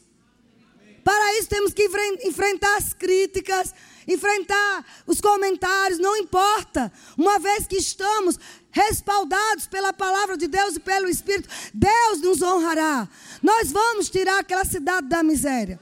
[1.02, 1.84] Para isso temos que
[2.24, 3.74] enfrentar as críticas,
[4.08, 6.90] enfrentar os comentários, não importa.
[7.16, 8.38] Uma vez que estamos
[8.70, 13.06] respaldados pela palavra de Deus e pelo Espírito, Deus nos honrará.
[13.42, 15.78] Nós vamos tirar aquela cidade da miséria.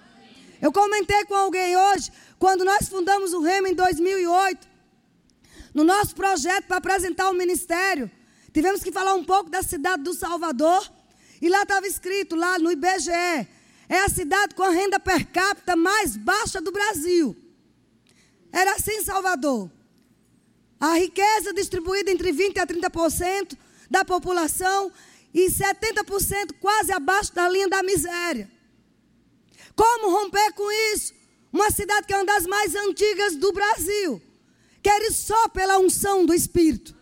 [0.60, 4.71] Eu comentei com alguém hoje, quando nós fundamos o Remo em 2008,
[5.74, 8.10] no nosso projeto para apresentar o ministério,
[8.52, 10.90] tivemos que falar um pouco da cidade do Salvador.
[11.40, 15.74] E lá estava escrito, lá no IBGE, é a cidade com a renda per capita
[15.74, 17.36] mais baixa do Brasil.
[18.52, 19.70] Era assim Salvador.
[20.78, 23.56] A riqueza distribuída entre 20% a 30%
[23.90, 24.92] da população
[25.32, 28.50] e 70% quase abaixo da linha da miséria.
[29.74, 31.14] Como romper com isso?
[31.52, 34.20] Uma cidade que é uma das mais antigas do Brasil.
[34.82, 36.94] Queres só pela unção do Espírito.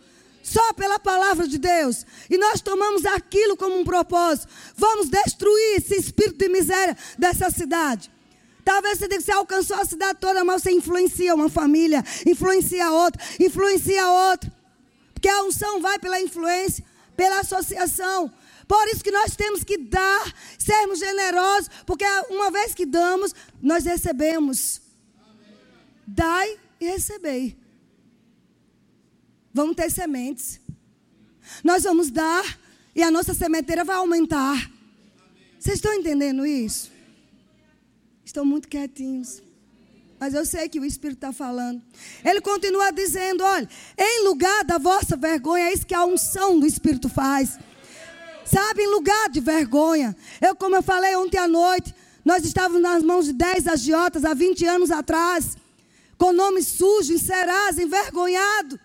[0.42, 2.04] Só pela palavra de Deus.
[2.28, 4.48] E nós tomamos aquilo como um propósito.
[4.76, 8.10] Vamos destruir esse espírito de miséria dessa cidade.
[8.64, 12.90] Talvez você diga que você alcançou a cidade toda, mas você influencia uma família, influencia
[12.90, 14.52] outra, influencia outra.
[15.14, 16.84] Porque a unção vai pela influência,
[17.16, 18.32] pela associação.
[18.66, 23.84] Por isso que nós temos que dar, sermos generosos, porque uma vez que damos, nós
[23.84, 24.80] recebemos.
[26.06, 27.56] Dai e recebei.
[29.52, 30.60] Vamos ter sementes.
[31.64, 32.58] Nós vamos dar
[32.94, 34.70] e a nossa sementeira vai aumentar.
[35.58, 36.90] Vocês estão entendendo isso?
[38.24, 39.42] Estão muito quietinhos.
[40.18, 41.82] Mas eu sei que o Espírito está falando.
[42.24, 46.66] Ele continua dizendo: olha, em lugar da vossa vergonha, é isso que a unção do
[46.66, 47.58] Espírito faz.
[48.44, 50.14] Sabe, em lugar de vergonha.
[50.40, 54.34] Eu, como eu falei ontem à noite, nós estávamos nas mãos de 10 agiotas há
[54.34, 55.56] 20 anos atrás,
[56.18, 58.78] com nome sujo, em Serasa, envergonhado.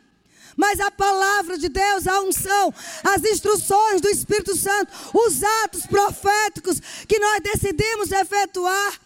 [0.55, 6.79] Mas a palavra de Deus, a unção, as instruções do Espírito Santo, os atos proféticos
[7.07, 8.99] que nós decidimos efetuar,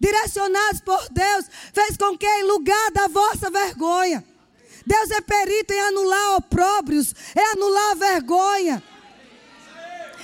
[0.00, 4.24] direcionados por Deus, fez com que em lugar da vossa vergonha,
[4.84, 8.82] Deus é perito em anular opróbrios, é anular a vergonha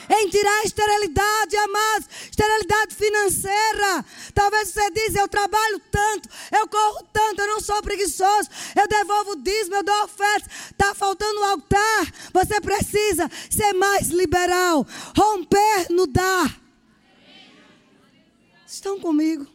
[0.09, 4.05] em tirar a esterilidade, amados, esterilidade financeira.
[4.35, 9.33] Talvez você diz, eu trabalho tanto, eu corro tanto, eu não sou preguiçoso, eu devolvo
[9.33, 12.13] o dízimo, eu dou oferta, está faltando o altar.
[12.33, 16.61] Você precisa ser mais liberal, romper no dar.
[18.67, 19.47] Estão comigo?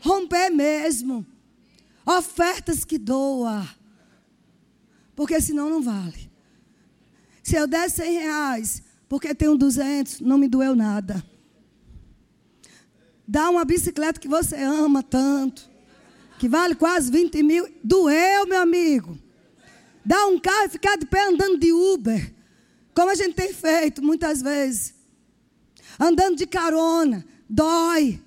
[0.00, 1.26] Romper mesmo.
[2.06, 3.68] Ofertas que doa.
[5.14, 6.30] Porque senão não vale.
[7.42, 11.24] Se eu der 100 reais, porque tenho 200, não me doeu nada.
[13.26, 15.68] Dá uma bicicleta que você ama tanto,
[16.38, 19.18] que vale quase 20 mil, doeu, meu amigo.
[20.04, 22.34] Dá um carro e ficar de pé andando de Uber,
[22.94, 24.94] como a gente tem feito muitas vezes.
[26.00, 28.20] Andando de carona, dói.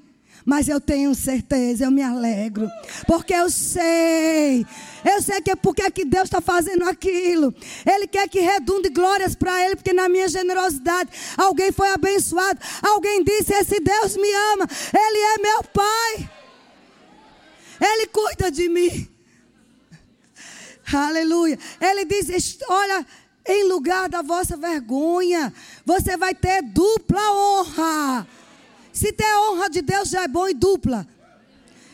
[0.52, 2.70] Mas eu tenho certeza, eu me alegro.
[3.08, 4.66] Porque eu sei.
[5.02, 7.56] Eu sei que é porque é que Deus está fazendo aquilo.
[7.90, 12.60] Ele quer que redunde glórias para Ele, porque na minha generosidade alguém foi abençoado.
[12.82, 14.68] Alguém disse: Esse Deus me ama.
[14.94, 16.30] Ele é meu Pai.
[17.80, 19.08] Ele cuida de mim.
[20.92, 21.58] Aleluia.
[21.80, 23.08] Ele diz: Olha,
[23.48, 25.54] em lugar da vossa vergonha,
[25.86, 28.28] você vai ter dupla honra.
[28.94, 31.08] Se ter honra de Deus já é bom e dupla.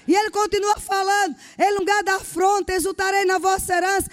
[0.07, 4.09] E ele continua falando: em lugar da afronta, exultarei na vossa herança.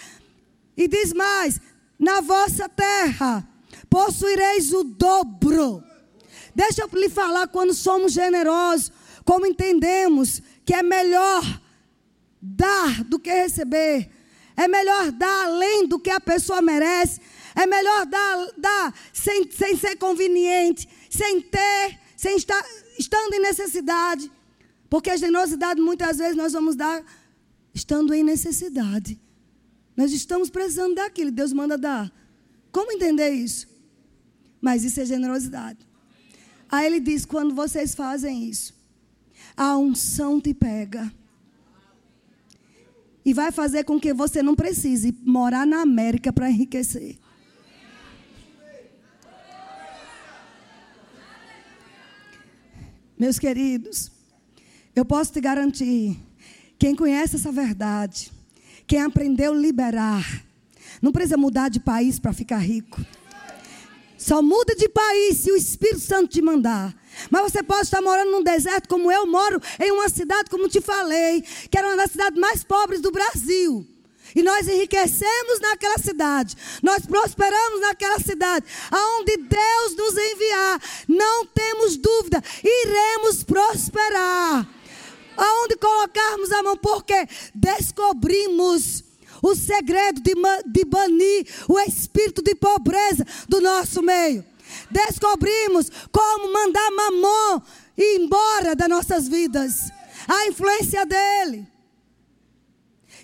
[0.77, 1.61] E diz mais:
[1.99, 3.47] na vossa terra
[3.89, 5.83] possuireis o dobro.
[6.55, 8.93] Deixa eu lhe falar quando somos generosos,
[9.25, 11.43] como entendemos que é melhor
[12.41, 14.11] dar do que receber.
[14.57, 17.21] É melhor dar além do que a pessoa merece.
[17.57, 22.65] É melhor dar, dar sem, sem ser conveniente, sem ter sem estar
[22.99, 24.31] estando em necessidade.
[24.89, 27.05] Porque a generosidade muitas vezes nós vamos dar
[27.75, 29.21] estando em necessidade.
[29.97, 32.13] Nós estamos precisando daquilo, Deus manda dar.
[32.71, 33.69] Como entender isso?
[34.61, 35.79] Mas isso é generosidade.
[36.69, 38.75] Aí ele diz: quando vocês fazem isso,
[39.57, 41.13] a unção te pega.
[43.25, 47.19] E vai fazer com que você não precise morar na América para enriquecer.
[53.25, 54.13] Meus queridos,
[54.95, 56.21] eu posso te garantir
[56.79, 58.31] Quem conhece essa verdade,
[58.87, 60.45] quem aprendeu a liberar,
[61.01, 63.01] não precisa mudar de país para ficar rico.
[64.19, 66.95] Só muda de país se o Espírito Santo te mandar.
[67.31, 70.83] Mas você pode estar morando num deserto como eu moro, em uma cidade, como te
[70.83, 73.87] falei, que era uma das cidades mais pobres do Brasil.
[74.35, 81.97] E nós enriquecemos naquela cidade, nós prosperamos naquela cidade, aonde Deus nos enviar, não temos
[81.97, 84.69] dúvida, iremos prosperar.
[85.37, 89.05] Aonde colocarmos a mão, porque descobrimos
[89.43, 90.33] o segredo de,
[90.67, 94.45] de banir o espírito de pobreza do nosso meio.
[94.91, 97.63] Descobrimos como mandar mamon
[97.97, 99.91] embora das nossas vidas.
[100.27, 101.74] A influência dele.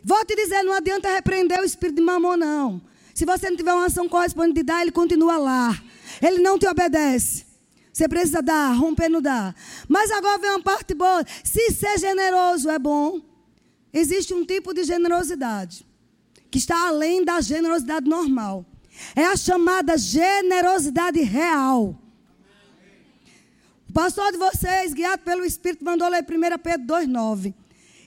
[0.02, 2.82] Vou te dizer, não adianta repreender o espírito de mamon, não.
[3.14, 5.82] Se você não tiver uma ação correspondente de dar, ele continua lá.
[6.22, 7.44] Ele não te obedece.
[7.92, 9.54] Você precisa dar, romper no dar.
[9.88, 11.24] Mas agora vem uma parte boa.
[11.44, 13.20] Se ser generoso é bom,
[13.92, 15.86] existe um tipo de generosidade
[16.50, 18.64] que está além da generosidade normal.
[19.14, 21.96] É a chamada generosidade real.
[23.88, 27.54] O pastor de vocês, guiado pelo Espírito, mandou ler 1 Pedro 2,9.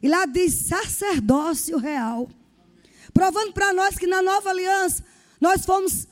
[0.04, 2.30] E lá diz sacerdócio real.
[3.14, 5.02] Provando para nós que na nova aliança
[5.40, 6.08] nós fomos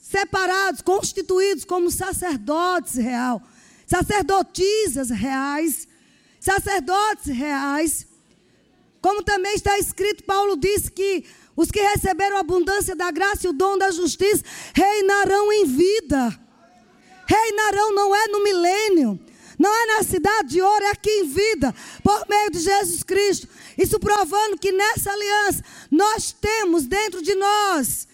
[0.00, 3.42] separados, constituídos como sacerdotes real,
[3.86, 5.88] sacerdotisas reais,
[6.38, 8.06] sacerdotes reais.
[9.00, 11.24] Como também está escrito, Paulo disse que
[11.56, 16.40] os que receberam a abundância da graça e o dom da justiça reinarão em vida.
[17.26, 19.18] Reinarão não é no milênio,
[19.64, 23.48] não é na cidade de ouro, é aqui em vida, por meio de Jesus Cristo.
[23.78, 28.06] Isso provando que nessa aliança nós temos dentro de nós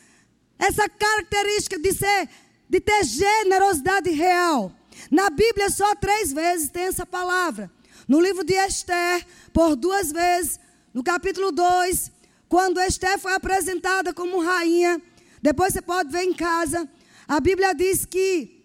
[0.57, 2.29] essa característica de ser,
[2.69, 4.73] de ter generosidade real.
[5.11, 7.69] Na Bíblia só três vezes tem essa palavra.
[8.07, 10.61] No livro de Esther, por duas vezes.
[10.95, 12.13] No capítulo 2,
[12.49, 15.03] quando Esther foi apresentada como rainha.
[15.43, 16.89] Depois você pode ver em casa.
[17.27, 18.65] A Bíblia diz que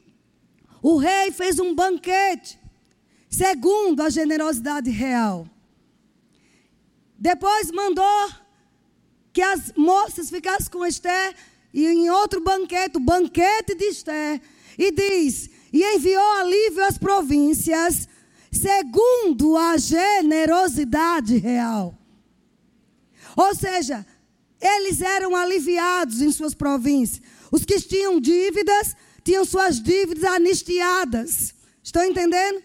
[0.84, 2.64] o rei fez um banquete
[3.36, 5.48] segundo a generosidade real.
[7.18, 8.30] Depois mandou
[9.34, 11.36] que as moças ficassem com Esther
[11.74, 14.42] e em outro banquete, o banquete de Esther,
[14.78, 18.08] e diz: e enviou alívio às províncias,
[18.50, 21.94] segundo a generosidade real.
[23.36, 24.06] Ou seja,
[24.62, 27.22] eles eram aliviados em suas províncias.
[27.52, 31.54] Os que tinham dívidas, tinham suas dívidas anistiadas.
[31.84, 32.64] Estão entendendo?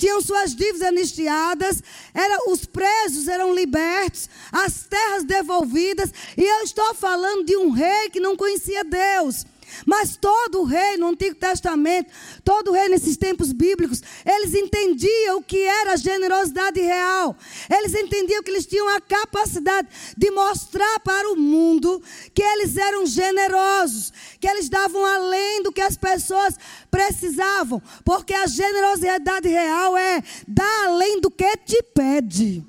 [0.00, 1.82] Tinham suas dívidas anistiadas,
[2.14, 8.08] era, os presos eram libertos, as terras devolvidas, e eu estou falando de um rei
[8.08, 9.44] que não conhecia Deus.
[9.86, 12.10] Mas todo rei no Antigo Testamento,
[12.44, 17.36] todo rei nesses tempos bíblicos, eles entendiam o que era a generosidade real.
[17.68, 22.02] Eles entendiam que eles tinham a capacidade de mostrar para o mundo
[22.34, 26.54] que eles eram generosos, que eles davam além do que as pessoas
[26.90, 32.64] precisavam, porque a generosidade real é dar além do que te pede.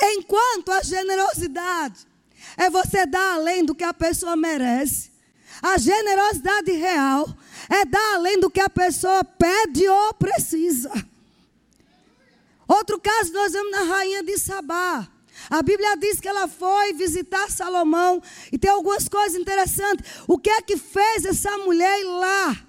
[0.00, 2.13] Enquanto a generosidade
[2.56, 5.12] é você dar além do que a pessoa merece.
[5.62, 7.26] A generosidade real
[7.68, 10.90] é dar além do que a pessoa pede ou precisa.
[12.66, 15.08] Outro caso, nós vemos na rainha de Sabá.
[15.50, 18.22] A Bíblia diz que ela foi visitar Salomão.
[18.50, 20.22] E tem algumas coisas interessantes.
[20.26, 22.66] O que é que fez essa mulher ir lá?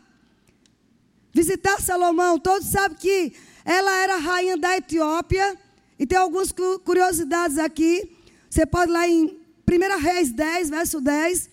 [1.33, 2.39] Visitar Salomão.
[2.39, 3.33] Todos sabem que
[3.63, 5.57] ela era rainha da Etiópia.
[5.97, 6.51] E tem algumas
[6.83, 8.11] curiosidades aqui.
[8.49, 11.49] Você pode ir lá em 1 Reis 10, verso 10,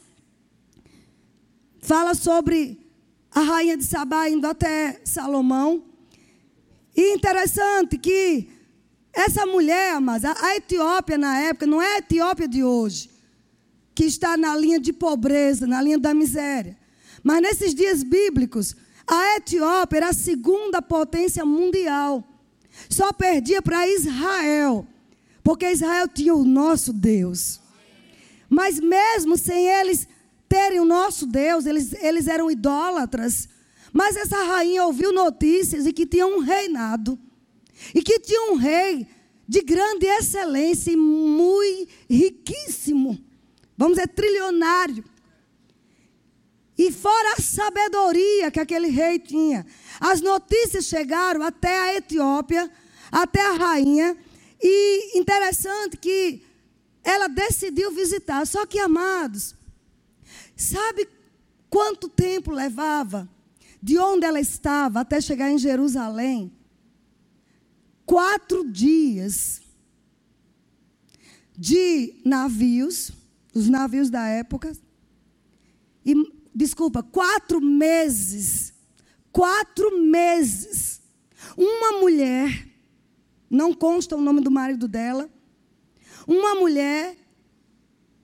[1.80, 2.78] fala sobre
[3.30, 5.82] a rainha de Sabá indo até Salomão.
[6.94, 8.48] E interessante que
[9.12, 13.10] essa mulher, mas a Etiópia na época não é a Etiópia de hoje,
[13.94, 16.76] que está na linha de pobreza, na linha da miséria.
[17.22, 22.24] Mas nesses dias bíblicos, a Etiópia era a segunda potência mundial.
[22.88, 24.86] Só perdia para Israel,
[25.42, 27.61] porque Israel tinha o nosso Deus.
[28.52, 30.06] Mas mesmo sem eles
[30.46, 33.48] terem o nosso Deus, eles, eles eram idólatras.
[33.90, 37.18] Mas essa rainha ouviu notícias de que tinha um reinado.
[37.94, 39.06] E que tinha um rei
[39.48, 43.18] de grande excelência e muito riquíssimo.
[43.74, 45.02] Vamos dizer, trilionário.
[46.76, 49.64] E fora a sabedoria que aquele rei tinha.
[49.98, 52.70] As notícias chegaram até a Etiópia,
[53.10, 54.14] até a rainha.
[54.62, 56.51] E interessante que
[57.04, 58.46] ela decidiu visitar.
[58.46, 59.54] Só que, amados,
[60.56, 61.08] sabe
[61.68, 63.28] quanto tempo levava
[63.82, 66.52] de onde ela estava até chegar em Jerusalém?
[68.12, 69.62] quatro dias
[71.56, 73.10] de navios,
[73.54, 74.76] os navios da época,
[76.04, 76.14] e,
[76.54, 78.74] desculpa, quatro meses,
[79.30, 81.00] quatro meses,
[81.56, 82.68] uma mulher,
[83.48, 85.30] não consta o nome do marido dela,
[86.26, 87.16] uma mulher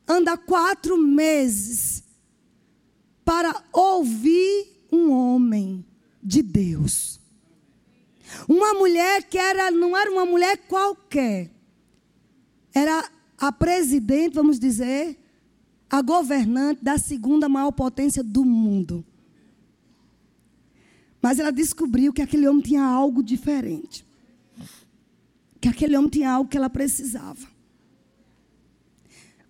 [0.07, 2.05] anda quatro meses
[3.25, 5.85] para ouvir um homem
[6.23, 7.21] de Deus.
[8.49, 11.51] Uma mulher que era, não era uma mulher qualquer,
[12.75, 15.19] era a presidente, vamos dizer,
[15.91, 19.05] a governante da segunda maior potência do mundo.
[21.21, 24.07] Mas ela descobriu que aquele homem tinha algo diferente.
[25.61, 27.58] Que aquele homem tinha algo que ela precisava.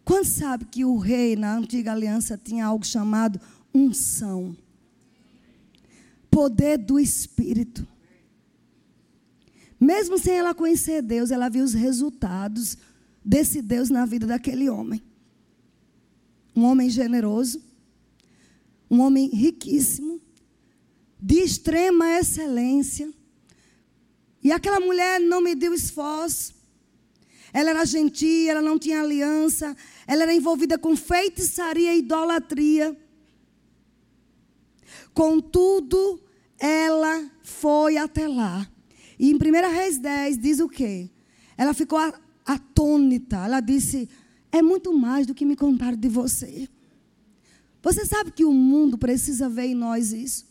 [0.09, 3.39] Quando sabe que o rei na antiga aliança tinha algo chamado
[3.75, 4.57] unção?
[6.31, 7.87] Poder do Espírito.
[9.79, 12.79] Mesmo sem ela conhecer Deus, ela viu os resultados
[13.23, 15.03] desse Deus na vida daquele homem.
[16.57, 17.63] Um homem generoso,
[18.91, 20.23] um homem riquíssimo,
[21.21, 23.13] de extrema excelência.
[24.43, 26.58] E aquela mulher não mediu esforço.
[27.53, 29.77] Ela era gentil, ela não tinha aliança,
[30.07, 32.97] ela era envolvida com feitiçaria e idolatria.
[35.15, 36.23] Contudo,
[36.59, 38.69] ela foi até lá.
[39.19, 39.39] E em 1
[39.73, 41.11] Reis 10 diz o quê?
[41.57, 41.99] Ela ficou
[42.45, 43.37] atônita.
[43.45, 44.09] Ela disse:
[44.53, 46.69] É muito mais do que me contaram de você.
[47.83, 50.47] Você sabe que o mundo precisa ver em nós isso?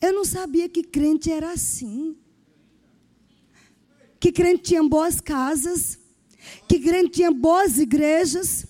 [0.00, 2.16] Eu não sabia que crente era assim.
[4.22, 5.98] Que crente tinha boas casas.
[6.68, 8.64] Que crente tinha boas igrejas.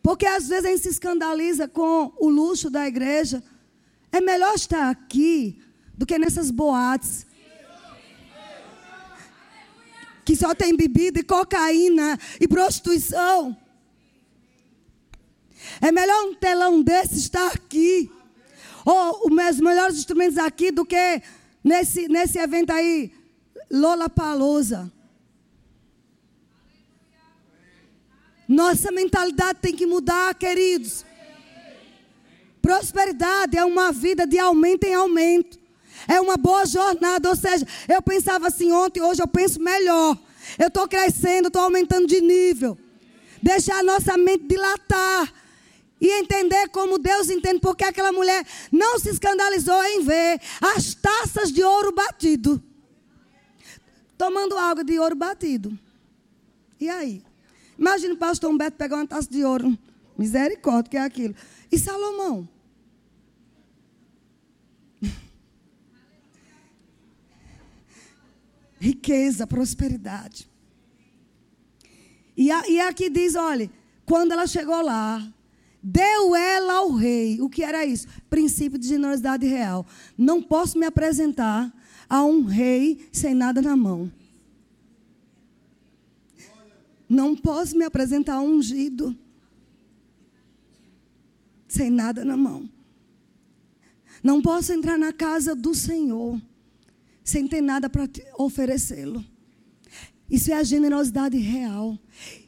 [0.00, 3.42] Porque às vezes a gente se escandaliza com o luxo da igreja.
[4.12, 5.60] É melhor estar aqui
[5.98, 7.26] do que nessas boates
[10.24, 13.56] que só tem bebida e cocaína e prostituição.
[15.80, 18.08] É melhor um telão desse estar aqui.
[18.84, 21.20] Ou os melhores instrumentos aqui do que
[21.64, 23.12] nesse, nesse evento aí,
[23.70, 24.90] Lola Palosa.
[28.48, 31.04] Nossa mentalidade tem que mudar, queridos.
[32.60, 35.58] Prosperidade é uma vida de aumento em aumento.
[36.08, 37.28] É uma boa jornada.
[37.28, 40.18] Ou seja, eu pensava assim ontem, hoje eu penso melhor.
[40.58, 42.76] Eu estou crescendo, estou aumentando de nível.
[43.40, 45.32] Deixar a nossa mente dilatar.
[46.00, 50.40] E entender como Deus entende, porque aquela mulher não se escandalizou em ver
[50.74, 52.60] as taças de ouro batido.
[54.20, 55.78] Tomando água de ouro batido.
[56.78, 57.22] E aí?
[57.78, 59.78] Imagina o pastor Humberto pegar uma taça de ouro.
[60.18, 61.34] Misericórdia, que é aquilo.
[61.72, 62.46] E Salomão?
[68.78, 70.46] riqueza, prosperidade.
[72.36, 73.70] E, a, e aqui diz: olha,
[74.04, 75.26] quando ela chegou lá,
[75.82, 77.40] deu ela ao rei.
[77.40, 78.06] O que era isso?
[78.28, 79.86] Princípio de generosidade real.
[80.18, 81.72] Não posso me apresentar
[82.10, 84.10] a um rei sem nada na mão.
[87.08, 89.16] Não posso me apresentar ungido
[91.68, 92.68] sem nada na mão.
[94.22, 96.40] Não posso entrar na casa do Senhor
[97.22, 99.24] sem ter nada para oferecê-lo.
[100.28, 101.96] Isso é a generosidade real.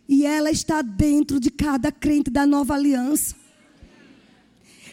[0.09, 3.35] E ela está dentro de cada crente da nova aliança.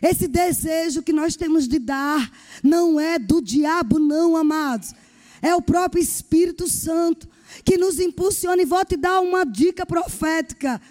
[0.01, 2.31] Esse desejo que nós temos de dar
[2.63, 4.93] não é do diabo, não, amados.
[5.41, 7.27] É o próprio Espírito Santo
[7.63, 8.61] que nos impulsiona.
[8.61, 10.81] E vou te dar uma dica profética.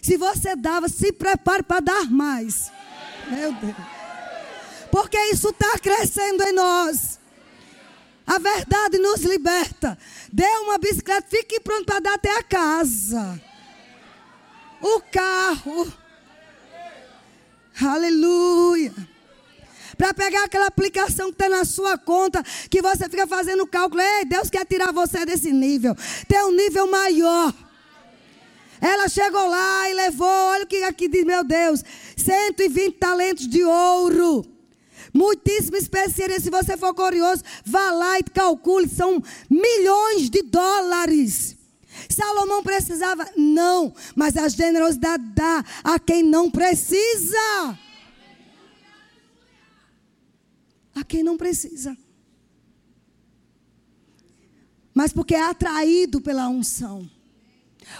[0.00, 2.70] Se você dava, se prepare para dar mais.
[3.30, 3.74] Meu Deus.
[4.90, 7.18] Porque isso está crescendo em nós.
[8.26, 9.98] A verdade nos liberta.
[10.32, 13.40] Dê uma bicicleta, fique pronto para dar até a casa.
[14.80, 16.03] O carro.
[17.80, 18.92] Aleluia.
[19.96, 24.00] Para pegar aquela aplicação que está na sua conta, que você fica fazendo cálculo.
[24.00, 25.94] Ei, Deus quer tirar você desse nível.
[26.28, 27.54] Tem um nível maior.
[28.80, 31.82] Ela chegou lá e levou, olha o que aqui diz, meu Deus,
[32.16, 34.44] 120 talentos de ouro.
[35.12, 36.40] Muitíssima especiaria.
[36.40, 38.88] Se você for curioso, vá lá e calcule.
[38.88, 41.56] São milhões de dólares.
[42.54, 43.28] Salomão precisava?
[43.36, 43.94] Não.
[44.14, 47.78] Mas a generosidade dá a quem não precisa.
[50.94, 51.96] A quem não precisa.
[54.92, 57.10] Mas porque é atraído pela unção.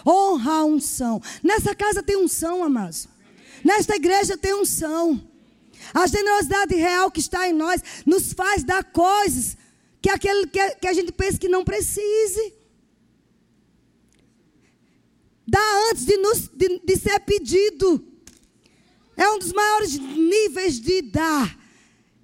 [0.06, 1.20] Honra a unção.
[1.42, 3.08] Nessa casa tem unção, amados.
[3.64, 5.20] Nesta igreja tem unção.
[5.92, 9.56] A generosidade real que está em nós nos faz dar coisas
[10.00, 12.54] que aquele que, que a gente pensa que não precise.
[15.46, 18.02] Dá antes de, nos, de, de ser pedido.
[19.16, 21.58] É um dos maiores níveis de dar.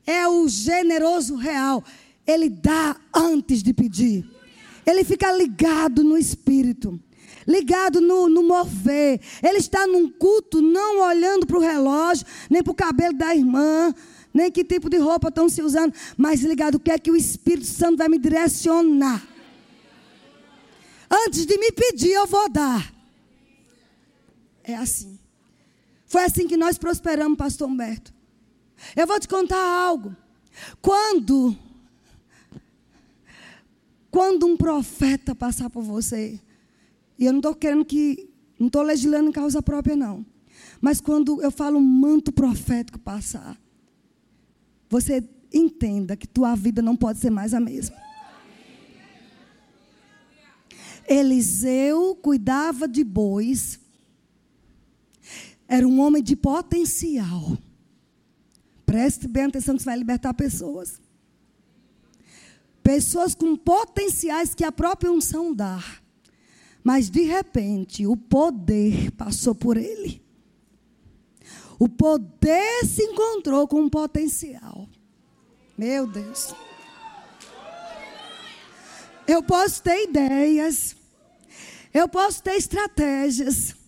[0.06, 1.84] É o generoso real.
[2.26, 4.24] Ele dá antes de pedir.
[4.86, 6.98] Ele fica ligado no espírito,
[7.46, 9.20] ligado no, no mover.
[9.42, 13.94] Ele está num culto, não olhando para o relógio, nem para o cabelo da irmã,
[14.32, 17.16] nem que tipo de roupa estão se usando, mas ligado o que é que o
[17.16, 19.26] Espírito Santo vai me direcionar.
[21.26, 22.99] Antes de me pedir, eu vou dar.
[24.64, 25.18] É assim.
[26.06, 28.12] Foi assim que nós prosperamos, pastor Humberto.
[28.96, 30.14] Eu vou te contar algo.
[30.80, 31.56] Quando
[34.10, 36.40] quando um profeta passar por você,
[37.18, 40.26] e eu não estou querendo que, não estou legislando em causa própria, não.
[40.80, 43.56] Mas quando eu falo manto profético passar,
[44.88, 47.96] você entenda que tua vida não pode ser mais a mesma.
[51.08, 53.79] Eliseu cuidava de bois,
[55.70, 57.56] era um homem de potencial.
[58.84, 61.00] Preste bem atenção que você vai libertar pessoas.
[62.82, 65.80] Pessoas com potenciais que a própria unção dá.
[66.82, 70.20] Mas de repente, o poder passou por ele.
[71.78, 74.88] O poder se encontrou com um potencial.
[75.78, 76.52] Meu Deus.
[79.24, 80.96] Eu posso ter ideias.
[81.94, 83.79] Eu posso ter estratégias.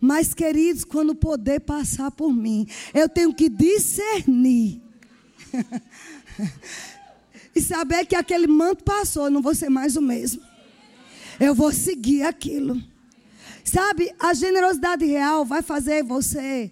[0.00, 4.80] Mas, queridos, quando o poder passar por mim, eu tenho que discernir.
[7.54, 10.42] e saber que aquele manto passou, eu não vou ser mais o mesmo.
[11.38, 12.80] Eu vou seguir aquilo.
[13.64, 16.70] Sabe, a generosidade real vai fazer você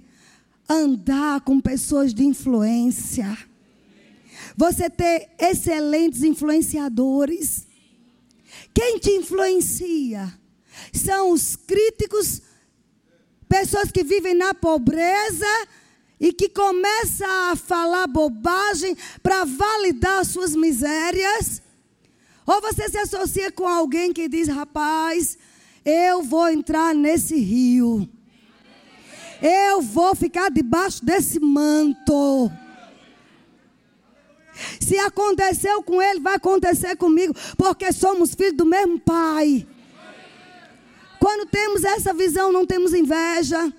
[0.68, 3.36] andar com pessoas de influência.
[4.56, 7.66] Você ter excelentes influenciadores.
[8.74, 10.32] Quem te influencia?
[10.92, 12.42] São os críticos,
[13.48, 15.46] pessoas que vivem na pobreza
[16.20, 21.62] e que começa a falar bobagem para validar as suas misérias,
[22.46, 25.38] ou você se associa com alguém que diz: rapaz,
[25.84, 28.08] eu vou entrar nesse rio,
[29.40, 32.50] eu vou ficar debaixo desse manto.
[34.80, 39.64] Se aconteceu com ele, vai acontecer comigo, porque somos filhos do mesmo pai.
[41.18, 43.72] Quando temos essa visão, não temos inveja,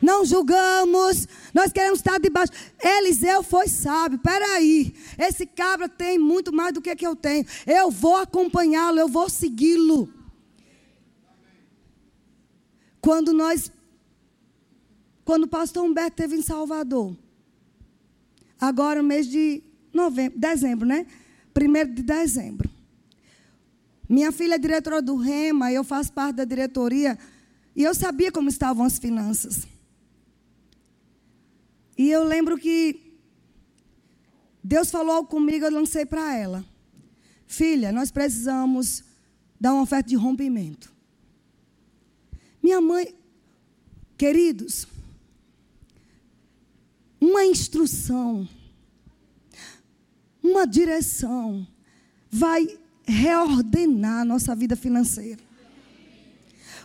[0.00, 2.52] não julgamos, nós queremos estar debaixo.
[2.82, 4.18] Eliseu foi sábio.
[4.18, 7.44] Peraí, esse cabra tem muito mais do que, que eu tenho.
[7.66, 10.08] Eu vou acompanhá-lo, eu vou segui-lo.
[13.00, 13.70] Quando nós,
[15.24, 17.16] quando o pastor Humberto esteve em Salvador,
[18.60, 19.62] agora mês de
[19.92, 21.06] novembro, dezembro, né?
[21.52, 22.70] Primeiro de dezembro.
[24.10, 27.16] Minha filha é diretora do REMA, eu faço parte da diretoria,
[27.76, 29.68] e eu sabia como estavam as finanças.
[31.96, 33.14] E eu lembro que
[34.64, 36.64] Deus falou comigo, eu lancei para ela.
[37.46, 39.04] Filha, nós precisamos
[39.60, 40.92] dar uma oferta de rompimento.
[42.60, 43.14] Minha mãe,
[44.18, 44.88] queridos,
[47.20, 48.48] uma instrução,
[50.42, 51.64] uma direção
[52.28, 52.79] vai
[53.10, 55.40] reordenar a nossa vida financeira.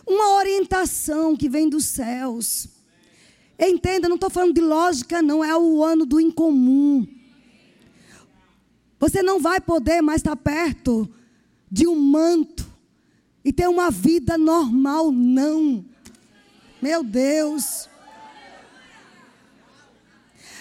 [0.06, 2.68] Uma orientação que vem dos céus
[3.58, 7.06] Entenda, não estou falando de lógica, não, é o ano do incomum.
[8.98, 11.08] Você não vai poder mais estar perto
[11.70, 12.66] de um manto
[13.44, 15.84] e ter uma vida normal, não.
[16.82, 17.88] Meu Deus.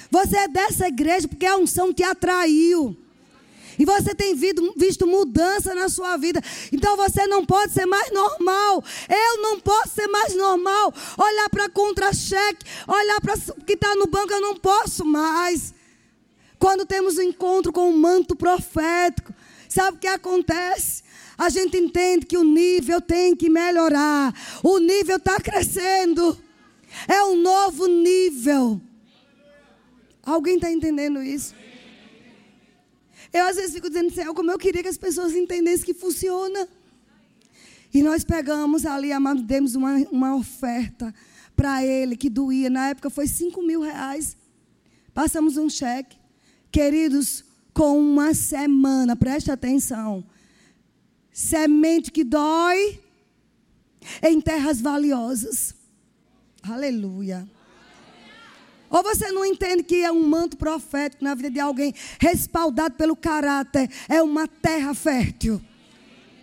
[0.09, 2.95] Você é dessa igreja porque a unção te atraiu.
[3.77, 6.41] E você tem visto mudança na sua vida.
[6.71, 8.83] Então você não pode ser mais normal.
[9.09, 10.93] Eu não posso ser mais normal.
[11.17, 15.73] Olhar para contra-cheque, olhar para o que está no banco, eu não posso mais.
[16.57, 19.33] Quando temos um encontro com o manto profético,
[19.67, 21.03] sabe o que acontece?
[21.37, 24.33] A gente entende que o nível tem que melhorar.
[24.63, 26.37] O nível está crescendo.
[27.09, 28.79] É um novo nível.
[30.23, 31.53] Alguém está entendendo isso?
[33.35, 36.69] Eu às vezes fico dizendo, Senhor, como eu queria que as pessoas entendessem que funciona.
[37.93, 39.09] E nós pegamos ali,
[39.45, 41.13] demos uma, uma oferta
[41.53, 42.69] para ele que doía.
[42.69, 44.37] Na época foi 5 mil reais.
[45.13, 46.15] Passamos um cheque.
[46.71, 50.23] Queridos, com uma semana, preste atenção.
[51.29, 53.01] Semente que dói
[54.23, 55.75] em terras valiosas.
[56.63, 57.45] Aleluia.
[58.95, 63.13] Ou você não entende que é um manto profético na vida de alguém, respaldado pelo
[63.13, 65.61] caráter, é uma terra fértil.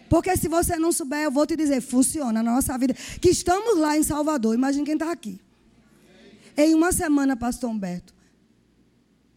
[0.07, 2.92] Porque se você não souber, eu vou te dizer, funciona na nossa vida.
[3.22, 5.40] Que estamos lá em Salvador, imagine quem está aqui.
[6.55, 8.12] Em uma semana, pastor Humberto,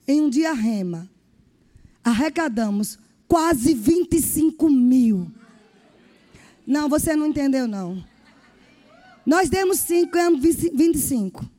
[0.05, 1.09] em um dia rema,
[2.03, 2.99] arrecadamos
[3.30, 5.32] quase 25 mil.
[6.68, 8.05] Não, você não entendeu, não.
[9.26, 11.55] Nós demos 5, ganhamos 25.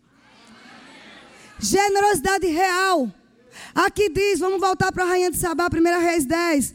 [1.59, 3.13] Generosidade real.
[3.75, 6.75] Aqui diz, vamos voltar para a Rainha de Sabá, 1 Reis 10.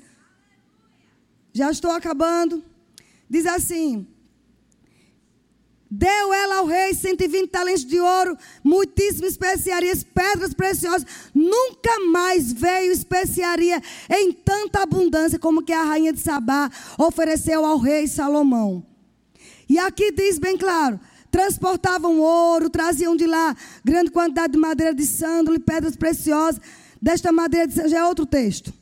[1.54, 2.64] Já estou acabando.
[3.30, 4.08] Diz assim:
[5.90, 11.06] Deu ela ao rei 120 talentos de ouro, muitíssimas especiarias, pedras preciosas.
[11.36, 17.78] Nunca mais veio especiaria em tanta abundância como que a rainha de Sabá ofereceu ao
[17.78, 18.86] rei Salomão.
[19.68, 20.98] E aqui diz bem claro:
[21.32, 26.62] transportavam ouro, traziam de lá grande quantidade de madeira de sândalo e pedras preciosas.
[27.02, 28.74] Desta madeira de sândalo, já é outro texto.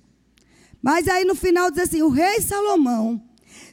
[0.81, 3.21] Mas aí no final diz assim: o rei Salomão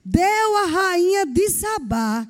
[0.05, 2.27] deu à rainha de Sabá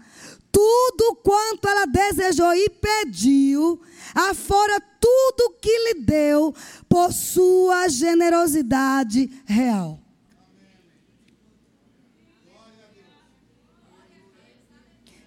[0.56, 3.78] tudo quanto ela desejou e pediu,
[4.14, 6.54] afora tudo que lhe deu
[6.88, 10.00] por sua generosidade real.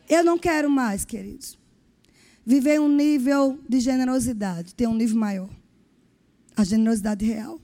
[0.09, 1.55] Eu não quero mais, queridos,
[2.43, 5.49] viver um nível de generosidade, ter um nível maior.
[6.57, 7.61] A generosidade real.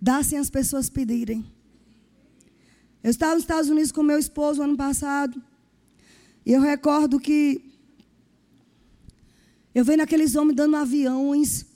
[0.00, 1.44] Dá sem as pessoas pedirem.
[3.02, 5.42] Eu estava nos Estados Unidos com meu esposo ano passado.
[6.46, 7.60] E eu recordo que
[9.74, 11.66] eu vendo aqueles homens dando aviões,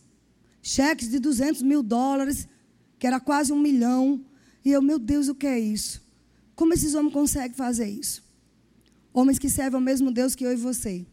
[0.63, 2.47] cheques de 200 mil dólares,
[2.99, 4.25] que era quase um milhão.
[4.65, 6.03] E eu, meu Deus, o que é isso?
[6.55, 8.23] Como esses homens conseguem fazer isso?
[9.15, 11.07] Homens que servem ao mesmo Deus que eu e você.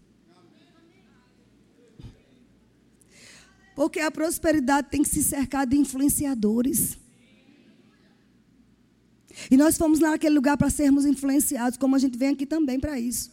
[3.75, 6.97] Porque a prosperidade tem que se cercar de influenciadores.
[9.49, 12.99] E nós fomos naquele lugar para sermos influenciados, como a gente vem aqui também para
[12.99, 13.31] isso.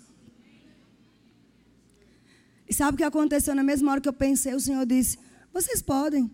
[2.68, 4.54] E sabe o que aconteceu na mesma hora que eu pensei?
[4.54, 5.18] O Senhor disse:
[5.52, 6.30] Vocês podem.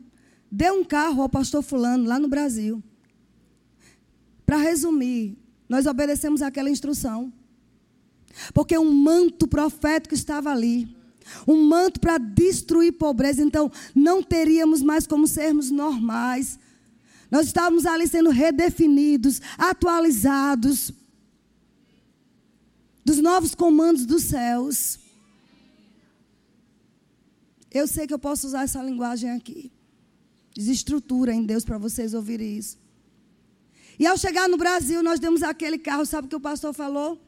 [0.50, 2.82] Dê um carro ao pastor Fulano, lá no Brasil.
[4.44, 7.32] Para resumir, nós obedecemos aquela instrução.
[8.52, 10.94] Porque um manto profético estava ali.
[11.46, 13.42] Um manto para destruir pobreza.
[13.42, 16.58] Então, não teríamos mais como sermos normais.
[17.30, 20.92] Nós estávamos ali sendo redefinidos, atualizados
[23.04, 24.98] dos novos comandos dos céus.
[27.70, 29.72] Eu sei que eu posso usar essa linguagem aqui.
[30.54, 32.78] Desestrutura em Deus para vocês ouvirem isso.
[33.98, 37.20] E ao chegar no Brasil, nós demos aquele carro, sabe o que o pastor falou?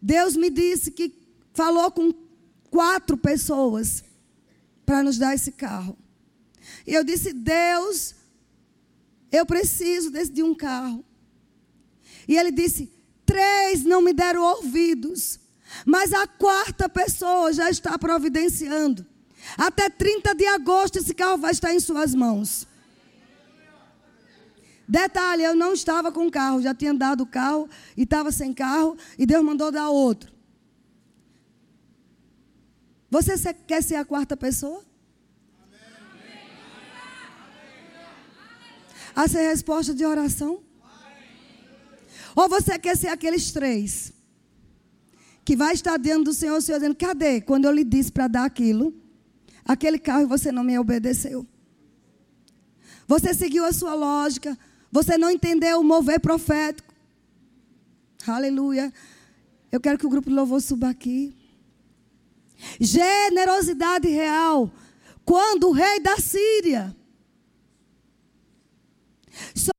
[0.00, 1.12] Deus me disse que
[1.52, 2.12] falou com
[2.70, 4.04] quatro pessoas
[4.84, 5.96] para nos dar esse carro.
[6.86, 8.14] E eu disse: Deus,
[9.32, 11.04] eu preciso desse, de um carro.
[12.28, 12.90] E ele disse:
[13.24, 15.40] Três não me deram ouvidos,
[15.84, 19.04] mas a quarta pessoa já está providenciando.
[19.56, 22.66] Até 30 de agosto esse carro vai estar em suas mãos.
[24.88, 28.96] Detalhe, eu não estava com carro, já tinha dado o carro e estava sem carro
[29.18, 30.32] e Deus mandou dar outro.
[33.10, 34.84] Você quer ser a quarta pessoa?
[39.14, 40.62] A ser resposta de oração?
[42.34, 44.12] Ou você quer ser aqueles três?
[45.44, 47.40] Que vai estar diante do Senhor, o Senhor dizendo: cadê?
[47.40, 48.94] Quando eu lhe disse para dar aquilo,
[49.64, 51.46] aquele carro e você não me obedeceu.
[53.08, 54.58] Você seguiu a sua lógica,
[54.90, 56.94] você não entendeu o mover profético.
[58.26, 58.92] Aleluia.
[59.70, 61.36] Eu quero que o grupo de louvor suba aqui.
[62.80, 64.70] Generosidade real.
[65.24, 66.96] Quando o rei da Síria.
[69.54, 69.76] Israel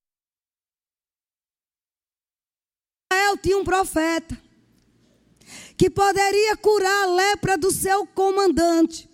[3.41, 4.39] tinha um profeta.
[5.75, 9.09] Que poderia curar a lepra do seu comandante.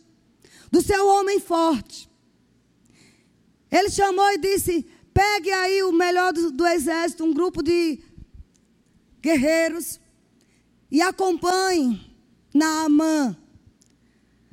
[0.71, 2.09] Do seu homem forte.
[3.71, 7.99] Ele chamou e disse: Pegue aí o melhor do, do exército, um grupo de
[9.21, 9.99] guerreiros,
[10.89, 12.17] e acompanhe
[12.53, 13.37] Naamã.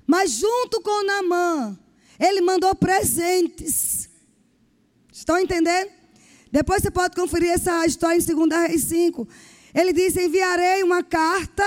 [0.06, 1.78] Mas junto com Naamã,
[2.18, 4.08] ele mandou presentes.
[5.12, 5.90] Estão entendendo?
[6.52, 9.26] Depois você pode conferir essa história em 2 Reis 5.
[9.74, 11.64] Ele disse: Enviarei uma carta,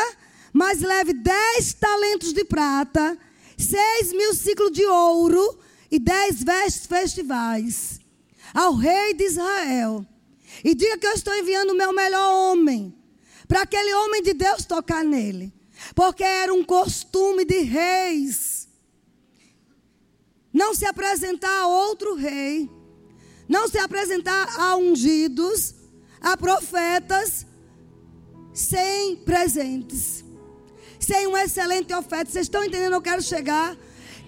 [0.51, 3.17] mas leve dez talentos de prata,
[3.57, 8.02] seis mil ciclos de ouro e dez vestes festivais
[8.53, 10.05] ao rei de Israel
[10.63, 12.93] e diga que eu estou enviando o meu melhor homem
[13.47, 15.53] para aquele homem de Deus tocar nele,
[15.95, 18.63] porque era um costume de reis
[20.53, 22.69] não se apresentar a outro rei,
[23.49, 25.73] não se apresentar a ungidos,
[26.21, 27.47] a profetas,
[28.53, 30.23] sem presentes,
[30.99, 32.31] sem uma excelente oferta.
[32.31, 32.93] Vocês estão entendendo?
[32.93, 33.75] Eu quero chegar.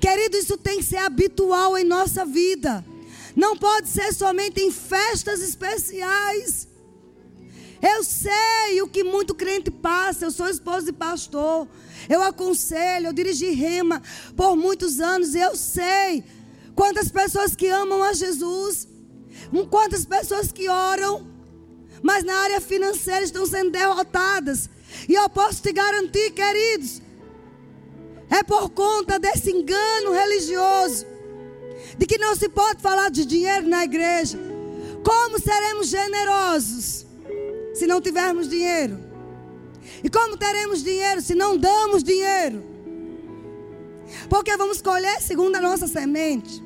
[0.02, 2.84] Querido, isso tem que ser habitual em nossa vida.
[3.36, 6.68] Não pode ser somente em festas especiais.
[7.82, 10.26] Eu sei o que muito crente passa.
[10.26, 11.68] Eu sou esposa de pastor.
[12.10, 14.02] Eu aconselho, eu dirigi rema
[14.36, 15.36] por muitos anos.
[15.36, 16.24] Eu sei
[16.74, 18.88] quantas pessoas que amam a Jesus,
[19.70, 21.28] quantas pessoas que oram,
[22.02, 24.70] mas na área financeira estão sendo derrotadas.
[25.10, 27.02] E eu posso te garantir, queridos,
[28.30, 31.15] é por conta desse engano religioso
[31.98, 34.38] de que não se pode falar de dinheiro na igreja.
[35.04, 37.06] Como seremos generosos
[37.74, 39.00] se não tivermos dinheiro?
[40.04, 42.64] E como teremos dinheiro se não damos dinheiro?
[44.30, 46.64] Porque vamos colher segundo a nossa semente.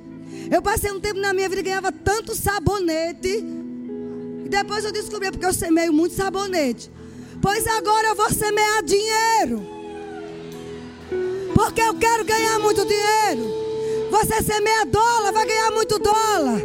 [0.51, 3.43] Eu passei um tempo na minha vida que ganhava tanto sabonete.
[4.45, 6.89] E depois eu descobri porque eu semeio muito sabonete.
[7.41, 9.65] Pois agora eu vou semear dinheiro.
[11.53, 13.58] Porque eu quero ganhar muito dinheiro.
[14.09, 16.61] Você semeia dólar, vai ganhar muito dólar.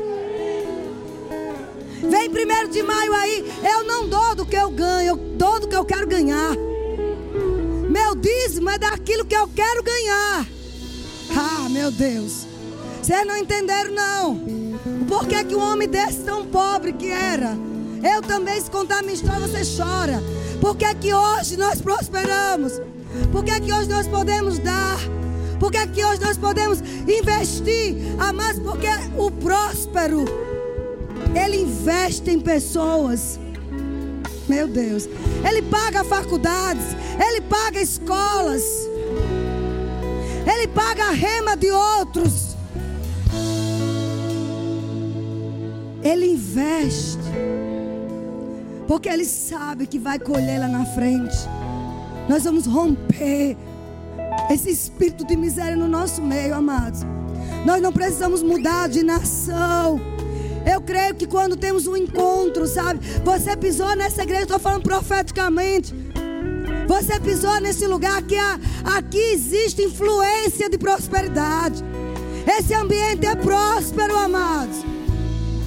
[2.11, 3.53] Vem primeiro de maio aí.
[3.62, 6.55] Eu não dou do que eu ganho, eu dou do que eu quero ganhar.
[7.88, 10.47] Meu dízimo é daquilo que eu quero ganhar.
[11.36, 12.47] Ah, meu Deus.
[13.03, 14.40] Vocês não entenderam, não.
[15.07, 17.57] Por que, que um homem desse tão pobre que era?
[18.03, 20.22] Eu também, se contar minha história, você chora.
[20.61, 22.80] Por que, que hoje nós prosperamos?
[23.30, 24.99] Por que, que hoje nós podemos dar?
[25.65, 28.87] Porque aqui hoje nós podemos investir a mais, porque
[29.17, 30.27] o próspero,
[31.35, 33.41] ele investe em pessoas.
[34.47, 35.09] Meu Deus.
[35.43, 36.85] Ele paga faculdades,
[37.19, 38.62] ele paga escolas,
[40.47, 42.55] ele paga a rema de outros.
[46.03, 47.19] Ele investe,
[48.87, 51.39] porque ele sabe que vai colher lá na frente.
[52.29, 53.57] Nós vamos romper
[54.51, 57.01] esse espírito de miséria no nosso meio, amados.
[57.64, 60.01] Nós não precisamos mudar de nação.
[60.66, 63.01] Eu creio que quando temos um encontro, sabe?
[63.24, 65.95] Você pisou nessa igreja, estou falando profeticamente.
[66.86, 71.82] Você pisou nesse lugar que aqui existe influência de prosperidade.
[72.47, 74.84] Esse ambiente é próspero, amados.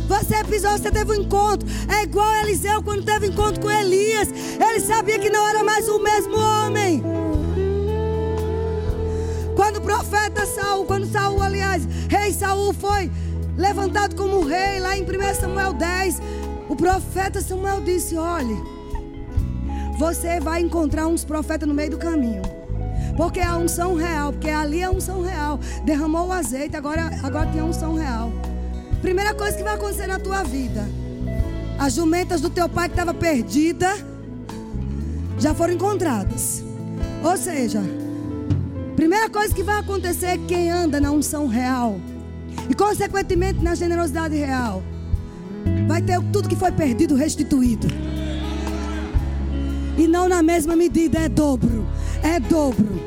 [0.08, 1.68] Você pisou, você teve um encontro.
[1.90, 4.30] É igual Eliseu quando teve encontro com Elias.
[4.30, 7.04] Ele sabia que não era mais o mesmo homem.
[9.58, 13.10] Quando o profeta Saul, quando Saul, aliás, rei Saul foi
[13.58, 15.08] levantado como rei lá em 1
[15.42, 16.22] Samuel 10,
[16.70, 18.56] o profeta Samuel disse: Olhe,
[19.98, 22.44] você vai encontrar uns profetas no meio do caminho.
[23.18, 25.60] Porque é a unção real, porque ali é a unção real.
[25.84, 28.32] Derramou o azeite, agora, agora tem a unção real.
[29.02, 30.88] Primeira coisa que vai acontecer na tua vida:
[31.80, 33.92] as jumentas do teu pai que estava perdida
[35.40, 36.64] já foram encontradas.
[37.24, 37.82] Ou seja,
[38.98, 42.02] Primeira coisa que vai acontecer é quem anda na unção real
[42.68, 44.82] e, consequentemente, na generosidade real,
[45.88, 47.88] vai ter tudo que foi perdido restituído.
[49.96, 51.88] E não na mesma medida, é dobro.
[52.24, 53.00] É dobro.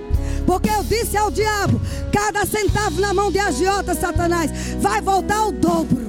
[0.47, 1.81] Porque eu disse ao diabo:
[2.13, 6.09] cada centavo na mão de agiota, Satanás, vai voltar o dobro.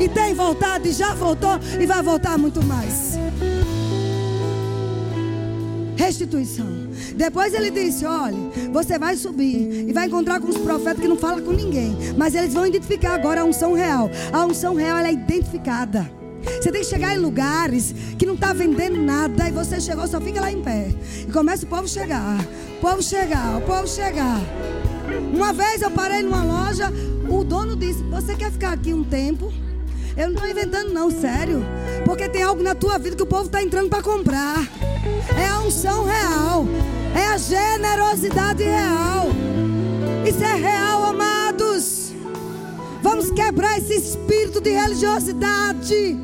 [0.00, 3.17] E tem voltado, e já voltou, e vai voltar muito mais.
[5.98, 6.88] Restituição.
[7.16, 8.36] Depois ele disse: Olha,
[8.72, 12.14] você vai subir e vai encontrar com os profetas que não falam com ninguém.
[12.16, 14.08] Mas eles vão identificar agora a unção real.
[14.32, 16.08] A unção real é identificada.
[16.44, 20.20] Você tem que chegar em lugares que não está vendendo nada e você chegou, só
[20.20, 20.88] fica lá em pé.
[21.28, 22.38] E começa o povo chegar,
[22.78, 24.40] o povo chegar, o povo chegar.
[25.34, 26.92] Uma vez eu parei numa loja,
[27.28, 29.52] o dono disse: Você quer ficar aqui um tempo?
[30.16, 31.64] Eu não estou inventando, não, sério.
[32.04, 34.66] Porque tem algo na tua vida que o povo está entrando para comprar.
[35.36, 36.66] É a unção real.
[37.14, 39.28] É a generosidade real.
[40.26, 42.12] Isso é real, amados.
[43.02, 46.16] Vamos quebrar esse espírito de religiosidade.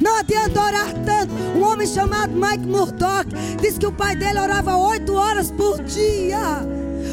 [0.00, 1.32] Não adianta orar tanto.
[1.56, 3.28] Um homem chamado Mike Murdock
[3.60, 6.60] disse que o pai dele orava oito horas por dia.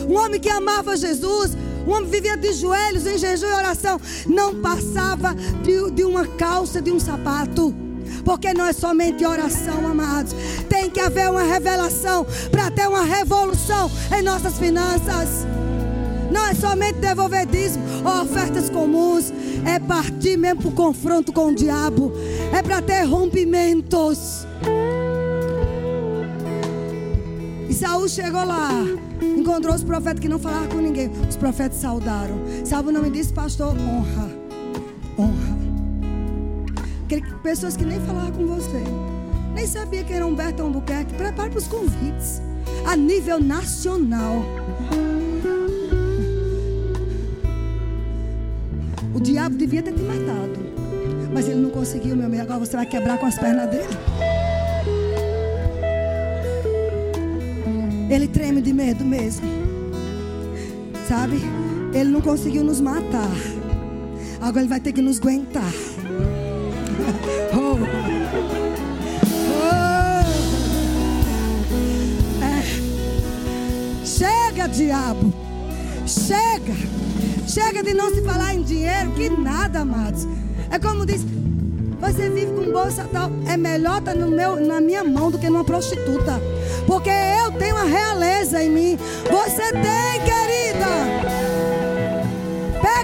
[0.08, 1.58] Um homem que amava Jesus.
[1.88, 4.00] Um homem vivia de joelhos em jejum e oração.
[4.28, 5.34] Não passava
[5.64, 7.83] de, de uma calça, de um sapato.
[8.24, 10.34] Porque não é somente oração, amados.
[10.70, 15.46] Tem que haver uma revelação para ter uma revolução em nossas finanças.
[16.32, 19.32] Não é somente devolver dízimo ou ofertas comuns.
[19.66, 22.12] É partir mesmo para o confronto com o diabo.
[22.52, 24.48] É para ter rompimentos.
[27.70, 28.70] E Saul chegou lá.
[29.22, 31.12] Encontrou os profetas que não falavam com ninguém.
[31.30, 32.42] Os profetas saudaram.
[32.66, 33.76] Sabe o nome disso, pastor?
[33.78, 34.33] Honra.
[37.42, 38.84] Pessoas que nem falavam com você.
[39.54, 41.14] Nem sabia quem era Humberto Albuquerque.
[41.14, 42.42] Prepare para os convites.
[42.86, 44.44] A nível nacional.
[49.14, 50.60] O diabo devia ter te matado.
[51.34, 52.44] Mas ele não conseguiu, meu amigo.
[52.44, 53.88] Agora você vai quebrar com as pernas dele.
[58.10, 59.46] Ele treme de medo mesmo.
[61.08, 61.42] Sabe?
[61.94, 63.32] Ele não conseguiu nos matar.
[64.42, 65.72] Agora ele vai ter que nos aguentar.
[74.74, 75.32] Diabo.
[76.06, 76.76] Chega.
[77.48, 80.28] Chega de não se falar em dinheiro, que nada, amados.
[80.72, 81.24] É como diz,
[82.00, 83.32] você vive com bolsa tal.
[83.48, 86.42] É melhor estar no meu, na minha mão do que numa prostituta.
[86.88, 88.98] Porque eu tenho a realeza em mim.
[89.30, 90.63] Você tem, querida.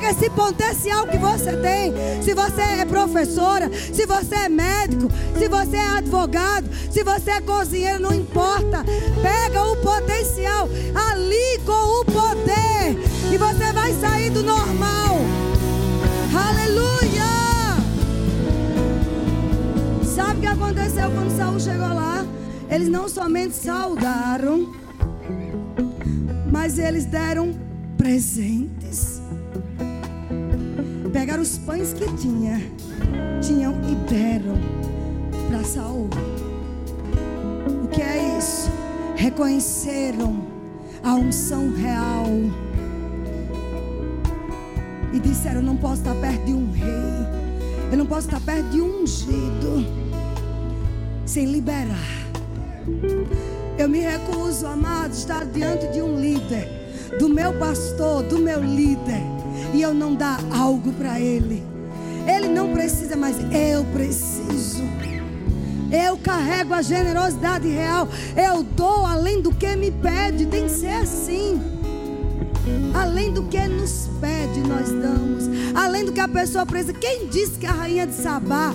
[0.09, 1.93] Esse potencial que você tem.
[2.23, 5.07] Se você é professora, se você é médico,
[5.37, 8.83] se você é advogado, se você é cozinheiro, não importa.
[9.21, 10.67] Pega o potencial
[11.11, 12.97] ali com o poder.
[13.31, 15.19] E você vai sair do normal.
[16.33, 16.89] Aleluia!
[20.03, 22.25] Sabe o que aconteceu quando Saul chegou lá?
[22.67, 24.73] Eles não somente saudaram,
[26.51, 27.53] mas eles deram
[27.95, 28.68] presentes.
[31.39, 32.61] Pegaram os pães que tinha,
[33.41, 34.57] tinham e deram
[35.47, 36.09] para Saul.
[37.83, 38.69] O que é isso?
[39.15, 40.45] Reconheceram
[41.01, 42.25] a unção real.
[45.13, 47.89] E disseram: Eu não posso estar perto de um rei.
[47.91, 49.85] Eu não posso estar perto de um ungido.
[51.25, 52.19] Sem liberar
[53.77, 56.67] eu me recuso, amado, estar diante de um líder,
[57.17, 59.21] do meu pastor, do meu líder,
[59.73, 61.63] e eu não dar algo para ele.
[62.27, 64.83] Ele não precisa, mas eu preciso.
[65.91, 68.07] Eu carrego a generosidade real.
[68.35, 70.45] Eu dou além do que me pede.
[70.45, 71.59] Tem que ser assim.
[72.93, 75.45] Além do que nos pede, nós damos.
[75.75, 76.93] Além do que a pessoa precisa.
[76.93, 78.73] Quem disse que a rainha de Sabá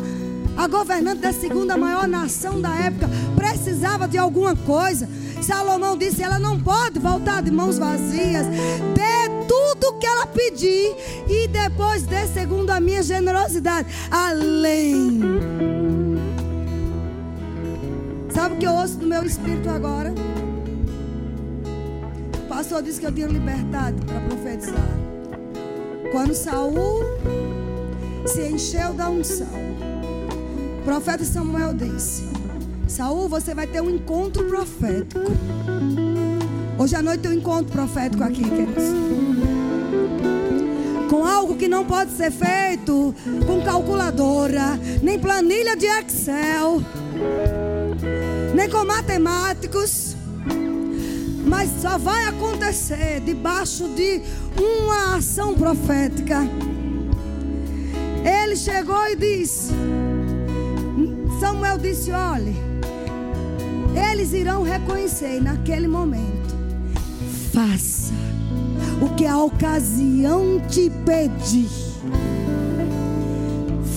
[0.56, 5.08] a governante da segunda maior nação da época precisava de alguma coisa.
[5.44, 8.46] Salomão disse: ela não pode voltar de mãos vazias.
[8.94, 10.96] Dê tudo que ela pedir
[11.28, 13.88] e depois dê segundo a minha generosidade.
[14.10, 15.20] Além.
[18.30, 20.12] Sabe o que eu ouço do meu espírito agora?
[22.44, 24.98] O pastor disse que eu tinha liberdade para profetizar.
[26.10, 27.02] Quando Saul
[28.26, 29.64] se encheu da unção
[30.78, 32.33] o profeta Samuel disse:
[32.94, 35.18] Saul, você vai ter um encontro profético.
[36.78, 38.84] Hoje à noite tem um encontro profético aqui, queridos.
[41.10, 43.12] Com algo que não pode ser feito
[43.48, 46.80] com calculadora, nem planilha de Excel,
[48.54, 50.14] nem com matemáticos.
[51.44, 54.22] Mas só vai acontecer debaixo de
[54.56, 56.48] uma ação profética.
[58.24, 59.72] Ele chegou e disse:
[61.40, 62.73] Samuel disse: olhe,
[63.94, 66.54] eles irão reconhecer naquele momento.
[67.52, 68.12] Faça
[69.00, 71.68] o que a ocasião te pedir.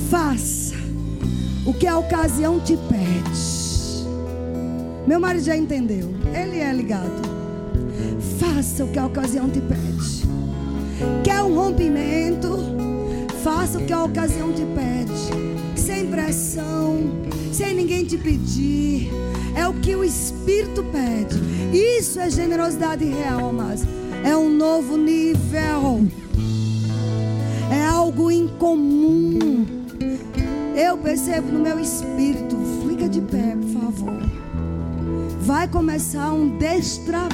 [0.10, 0.76] Faça
[1.66, 4.08] o que a ocasião te pede.
[5.08, 6.14] Meu marido já entendeu.
[6.34, 7.28] Ele é ligado.
[8.40, 10.28] Faça o que a ocasião te pede.
[11.24, 12.58] Quer um rompimento?
[13.44, 15.57] Faça o que a ocasião te pede.
[15.98, 17.10] Sem pressão
[17.52, 19.10] sem ninguém te pedir.
[19.56, 21.36] É o que o Espírito pede.
[21.76, 23.84] Isso é generosidade real, mas
[24.24, 26.06] é um novo nível.
[27.72, 29.66] É algo incomum.
[30.76, 32.56] Eu percebo no meu espírito.
[32.88, 34.22] Fica de pé, por favor.
[35.42, 37.32] Vai começar um destravar.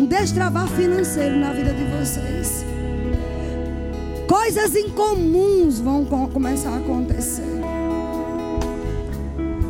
[0.00, 2.75] Um destravar financeiro na vida de vocês.
[4.26, 7.44] Coisas incomuns vão começar a acontecer.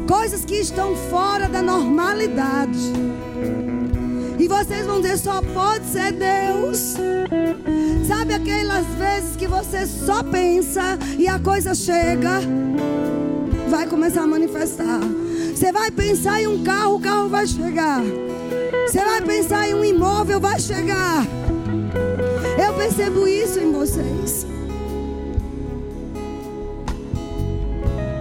[0.08, 2.92] Coisas que estão fora da normalidade.
[4.38, 6.94] E vocês vão dizer: só pode ser Deus.
[8.06, 12.40] Sabe aquelas vezes que você só pensa e a coisa chega?
[13.68, 15.00] Vai começar a manifestar.
[15.54, 18.00] Você vai pensar em um carro, o carro vai chegar.
[18.86, 21.26] Você vai pensar em um imóvel, vai chegar.
[22.86, 24.46] Percebo isso em vocês.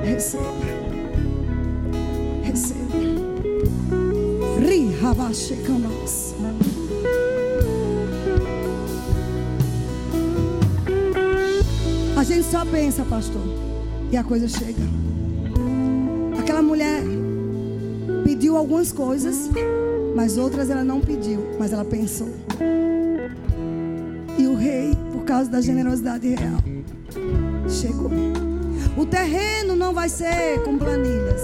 [0.03, 0.43] Receba.
[2.41, 2.95] Receba.
[4.99, 6.33] Rabachecamas.
[12.17, 13.43] A gente só pensa, pastor,
[14.11, 14.81] e a coisa chega.
[16.39, 17.03] Aquela mulher
[18.23, 19.47] pediu algumas coisas,
[20.15, 22.33] mas outras ela não pediu, mas ela pensou.
[25.35, 26.63] Causa da generosidade real,
[27.67, 28.09] chegou.
[28.95, 31.41] O terreno não vai ser com planilhas.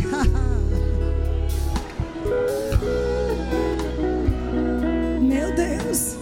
[5.20, 6.16] Meu Deus.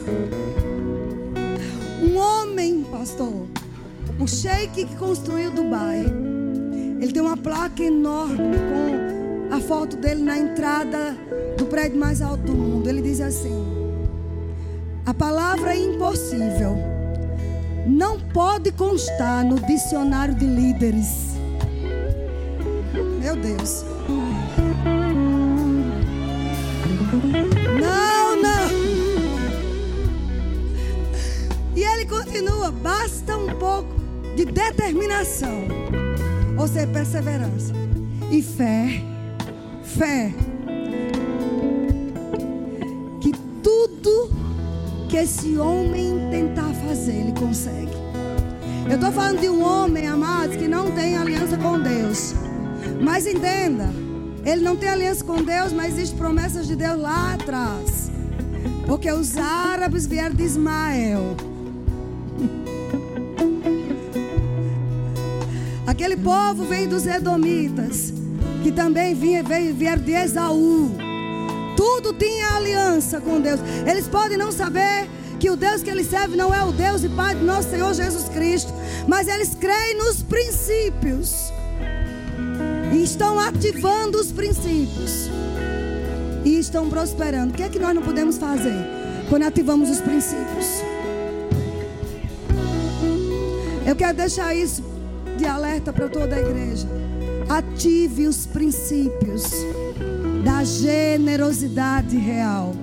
[2.03, 3.47] Um homem, pastor,
[4.19, 6.07] o sheik que construiu Dubai,
[7.01, 11.17] ele tem uma placa enorme com a foto dele na entrada
[11.57, 12.89] do prédio mais alto do mundo.
[12.89, 13.78] Ele diz assim:
[15.09, 16.77] A palavra impossível
[17.87, 21.29] não pode constar no dicionário de líderes.
[23.19, 23.87] Meu Deus.
[27.81, 28.69] Não, não.
[31.75, 33.89] E ele continua: basta um pouco
[34.37, 35.69] de determinação,
[36.59, 37.73] ou seja, perseverança
[38.31, 39.03] e fé.
[39.83, 40.48] Fé.
[45.09, 47.97] Que esse homem tentar fazer, ele consegue.
[48.89, 52.35] Eu estou falando de um homem, amados, que não tem aliança com Deus.
[53.01, 53.89] Mas entenda,
[54.45, 58.11] ele não tem aliança com Deus, mas existem promessas de Deus lá atrás.
[58.87, 61.37] Porque os árabes vieram de Ismael.
[65.87, 68.13] Aquele povo veio dos Edomitas,
[68.63, 71.08] que também vinha, veio, vieram de Esaú.
[71.79, 73.61] Tudo tinha aliança com Deus.
[73.89, 75.09] Eles podem não saber
[75.39, 77.95] que o Deus que eles servem não é o Deus e Pai do nosso Senhor
[77.95, 78.73] Jesus Cristo,
[79.07, 81.53] mas eles creem nos princípios
[82.93, 85.31] e estão ativando os princípios
[86.45, 87.53] e estão prosperando.
[87.53, 88.75] O que é que nós não podemos fazer
[89.29, 90.67] quando ativamos os princípios?
[93.87, 94.83] Eu quero deixar isso
[95.37, 96.89] de alerta para toda a igreja.
[97.49, 99.45] Ative os princípios
[100.45, 102.75] da generosidade real.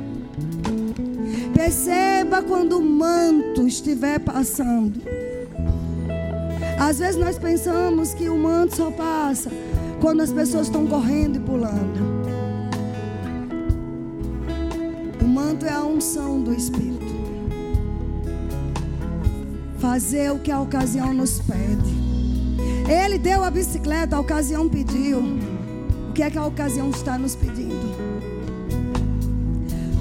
[1.53, 5.01] Perceba quando o manto estiver passando.
[6.77, 9.49] Às vezes nós pensamos que o manto só passa
[10.01, 12.25] quando as pessoas estão correndo e pulando.
[15.21, 17.15] O manto é a unção do Espírito.
[19.79, 22.05] Fazer o que a ocasião nos pede.
[22.89, 25.54] Ele deu a bicicleta, a ocasião pediu.
[26.15, 27.93] Que é que a ocasião está nos pedindo?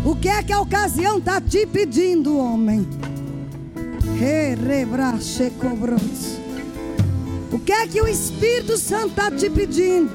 [0.04, 2.86] O que é que a ocasião está te pedindo, homem?
[7.50, 10.08] O que é que o Espírito Santo está te pedindo?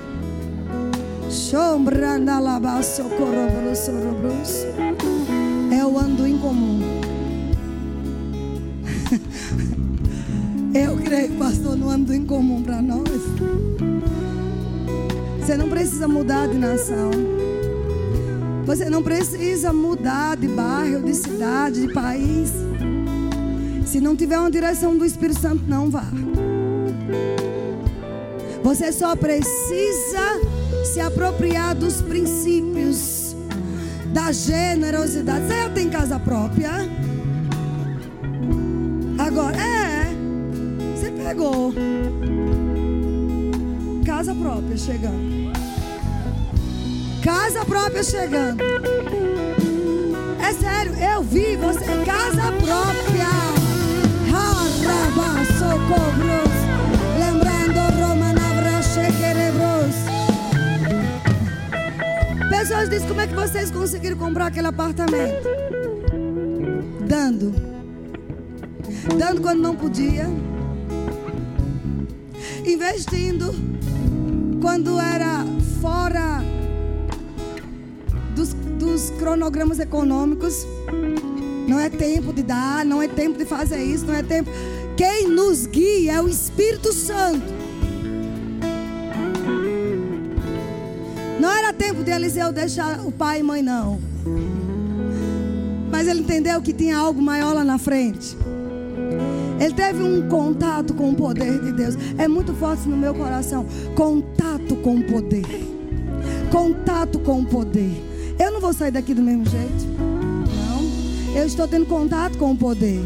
[5.70, 6.80] É o ando incomum.
[10.74, 13.89] Eu creio, pastor, no ando incomum para nós.
[15.50, 17.10] Você não precisa mudar de nação.
[18.68, 22.54] Você não precisa mudar de bairro, de cidade, de país.
[23.84, 26.06] Se não tiver uma direção do Espírito Santo, não vá.
[28.62, 30.40] Você só precisa
[30.86, 33.36] se apropriar dos princípios
[34.14, 35.48] da generosidade.
[35.48, 36.74] Você já tem casa própria?
[39.18, 40.14] Agora, é.
[40.96, 41.74] Você pegou.
[44.20, 45.54] Casa própria chegando.
[47.24, 48.62] Casa própria chegando.
[50.46, 51.86] É sério, eu vi você.
[52.06, 53.30] Casa própria.
[54.36, 56.52] Haraba, socorros.
[57.18, 59.96] Lembrando Romanavra Shekerebros.
[62.50, 65.48] Pessoas dizem: como é que vocês conseguiram comprar aquele apartamento?
[67.08, 67.56] Dando.
[69.18, 70.28] Dando quando não podia.
[72.66, 73.80] Investindo
[74.62, 75.46] quando era
[75.82, 76.44] fora
[78.36, 80.66] dos, dos cronogramas econômicos.
[81.68, 84.50] Não é tempo de dar, não é tempo de fazer isso, não é tempo.
[84.98, 87.46] Quem nos guia é o Espírito Santo.
[91.40, 94.00] Não era tempo de Eliseu deixar o pai e mãe, não.
[95.92, 98.36] Mas ele entendeu que tinha algo maior lá na frente.
[99.60, 101.96] Ele teve um contato com o poder de Deus.
[102.18, 103.66] É muito forte no meu coração.
[103.96, 105.46] Contato com o poder.
[106.52, 107.92] Contato com o poder.
[108.40, 109.86] Eu não vou sair daqui do mesmo jeito.
[109.98, 111.36] Não.
[111.36, 113.02] Eu estou tendo contato com o poder.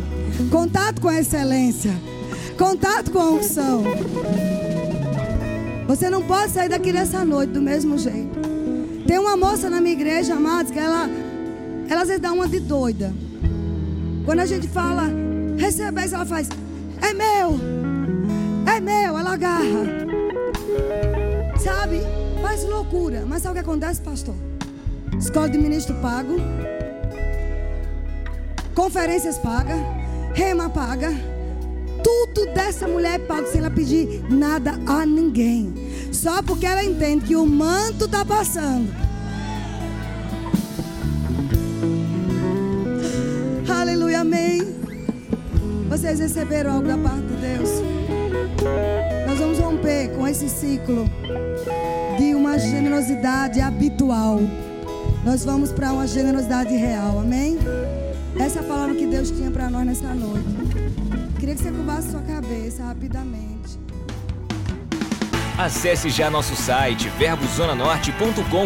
[0.51, 1.91] Contato com a excelência.
[2.57, 3.83] Contato com a unção.
[5.87, 8.39] Você não pode sair daqui nessa noite do mesmo jeito.
[9.07, 11.09] Tem uma moça na minha igreja, amados, que ela,
[11.89, 13.13] ela às vezes dá uma de doida.
[14.25, 15.22] Quando a gente fala,
[15.57, 16.49] recebe isso, ela faz,
[17.01, 17.59] é meu,
[18.65, 20.03] é meu, ela agarra.
[21.59, 22.01] Sabe?
[22.41, 23.23] Faz loucura.
[23.27, 24.35] Mas sabe o que acontece, pastor?
[25.17, 26.35] Escola de ministro pago.
[28.75, 29.75] Conferências paga.
[30.33, 31.13] Rema paga.
[32.03, 35.73] Tudo dessa mulher é pago sem ela pedir nada a ninguém.
[36.11, 38.93] Só porque ela entende que o manto está passando.
[43.69, 44.72] Aleluia, amém.
[46.03, 47.69] Vocês receberam algo da parte de Deus.
[49.25, 51.05] Nós vamos romper com esse ciclo
[52.17, 54.37] de uma generosidade habitual.
[55.23, 57.57] Nós vamos para uma generosidade real, amém?
[58.37, 60.45] Essa é a palavra que Deus tinha para nós nessa noite.
[61.39, 63.79] Queria que você curvasse sua cabeça rapidamente.
[65.57, 68.65] Acesse já nosso site verbozonanorte.com,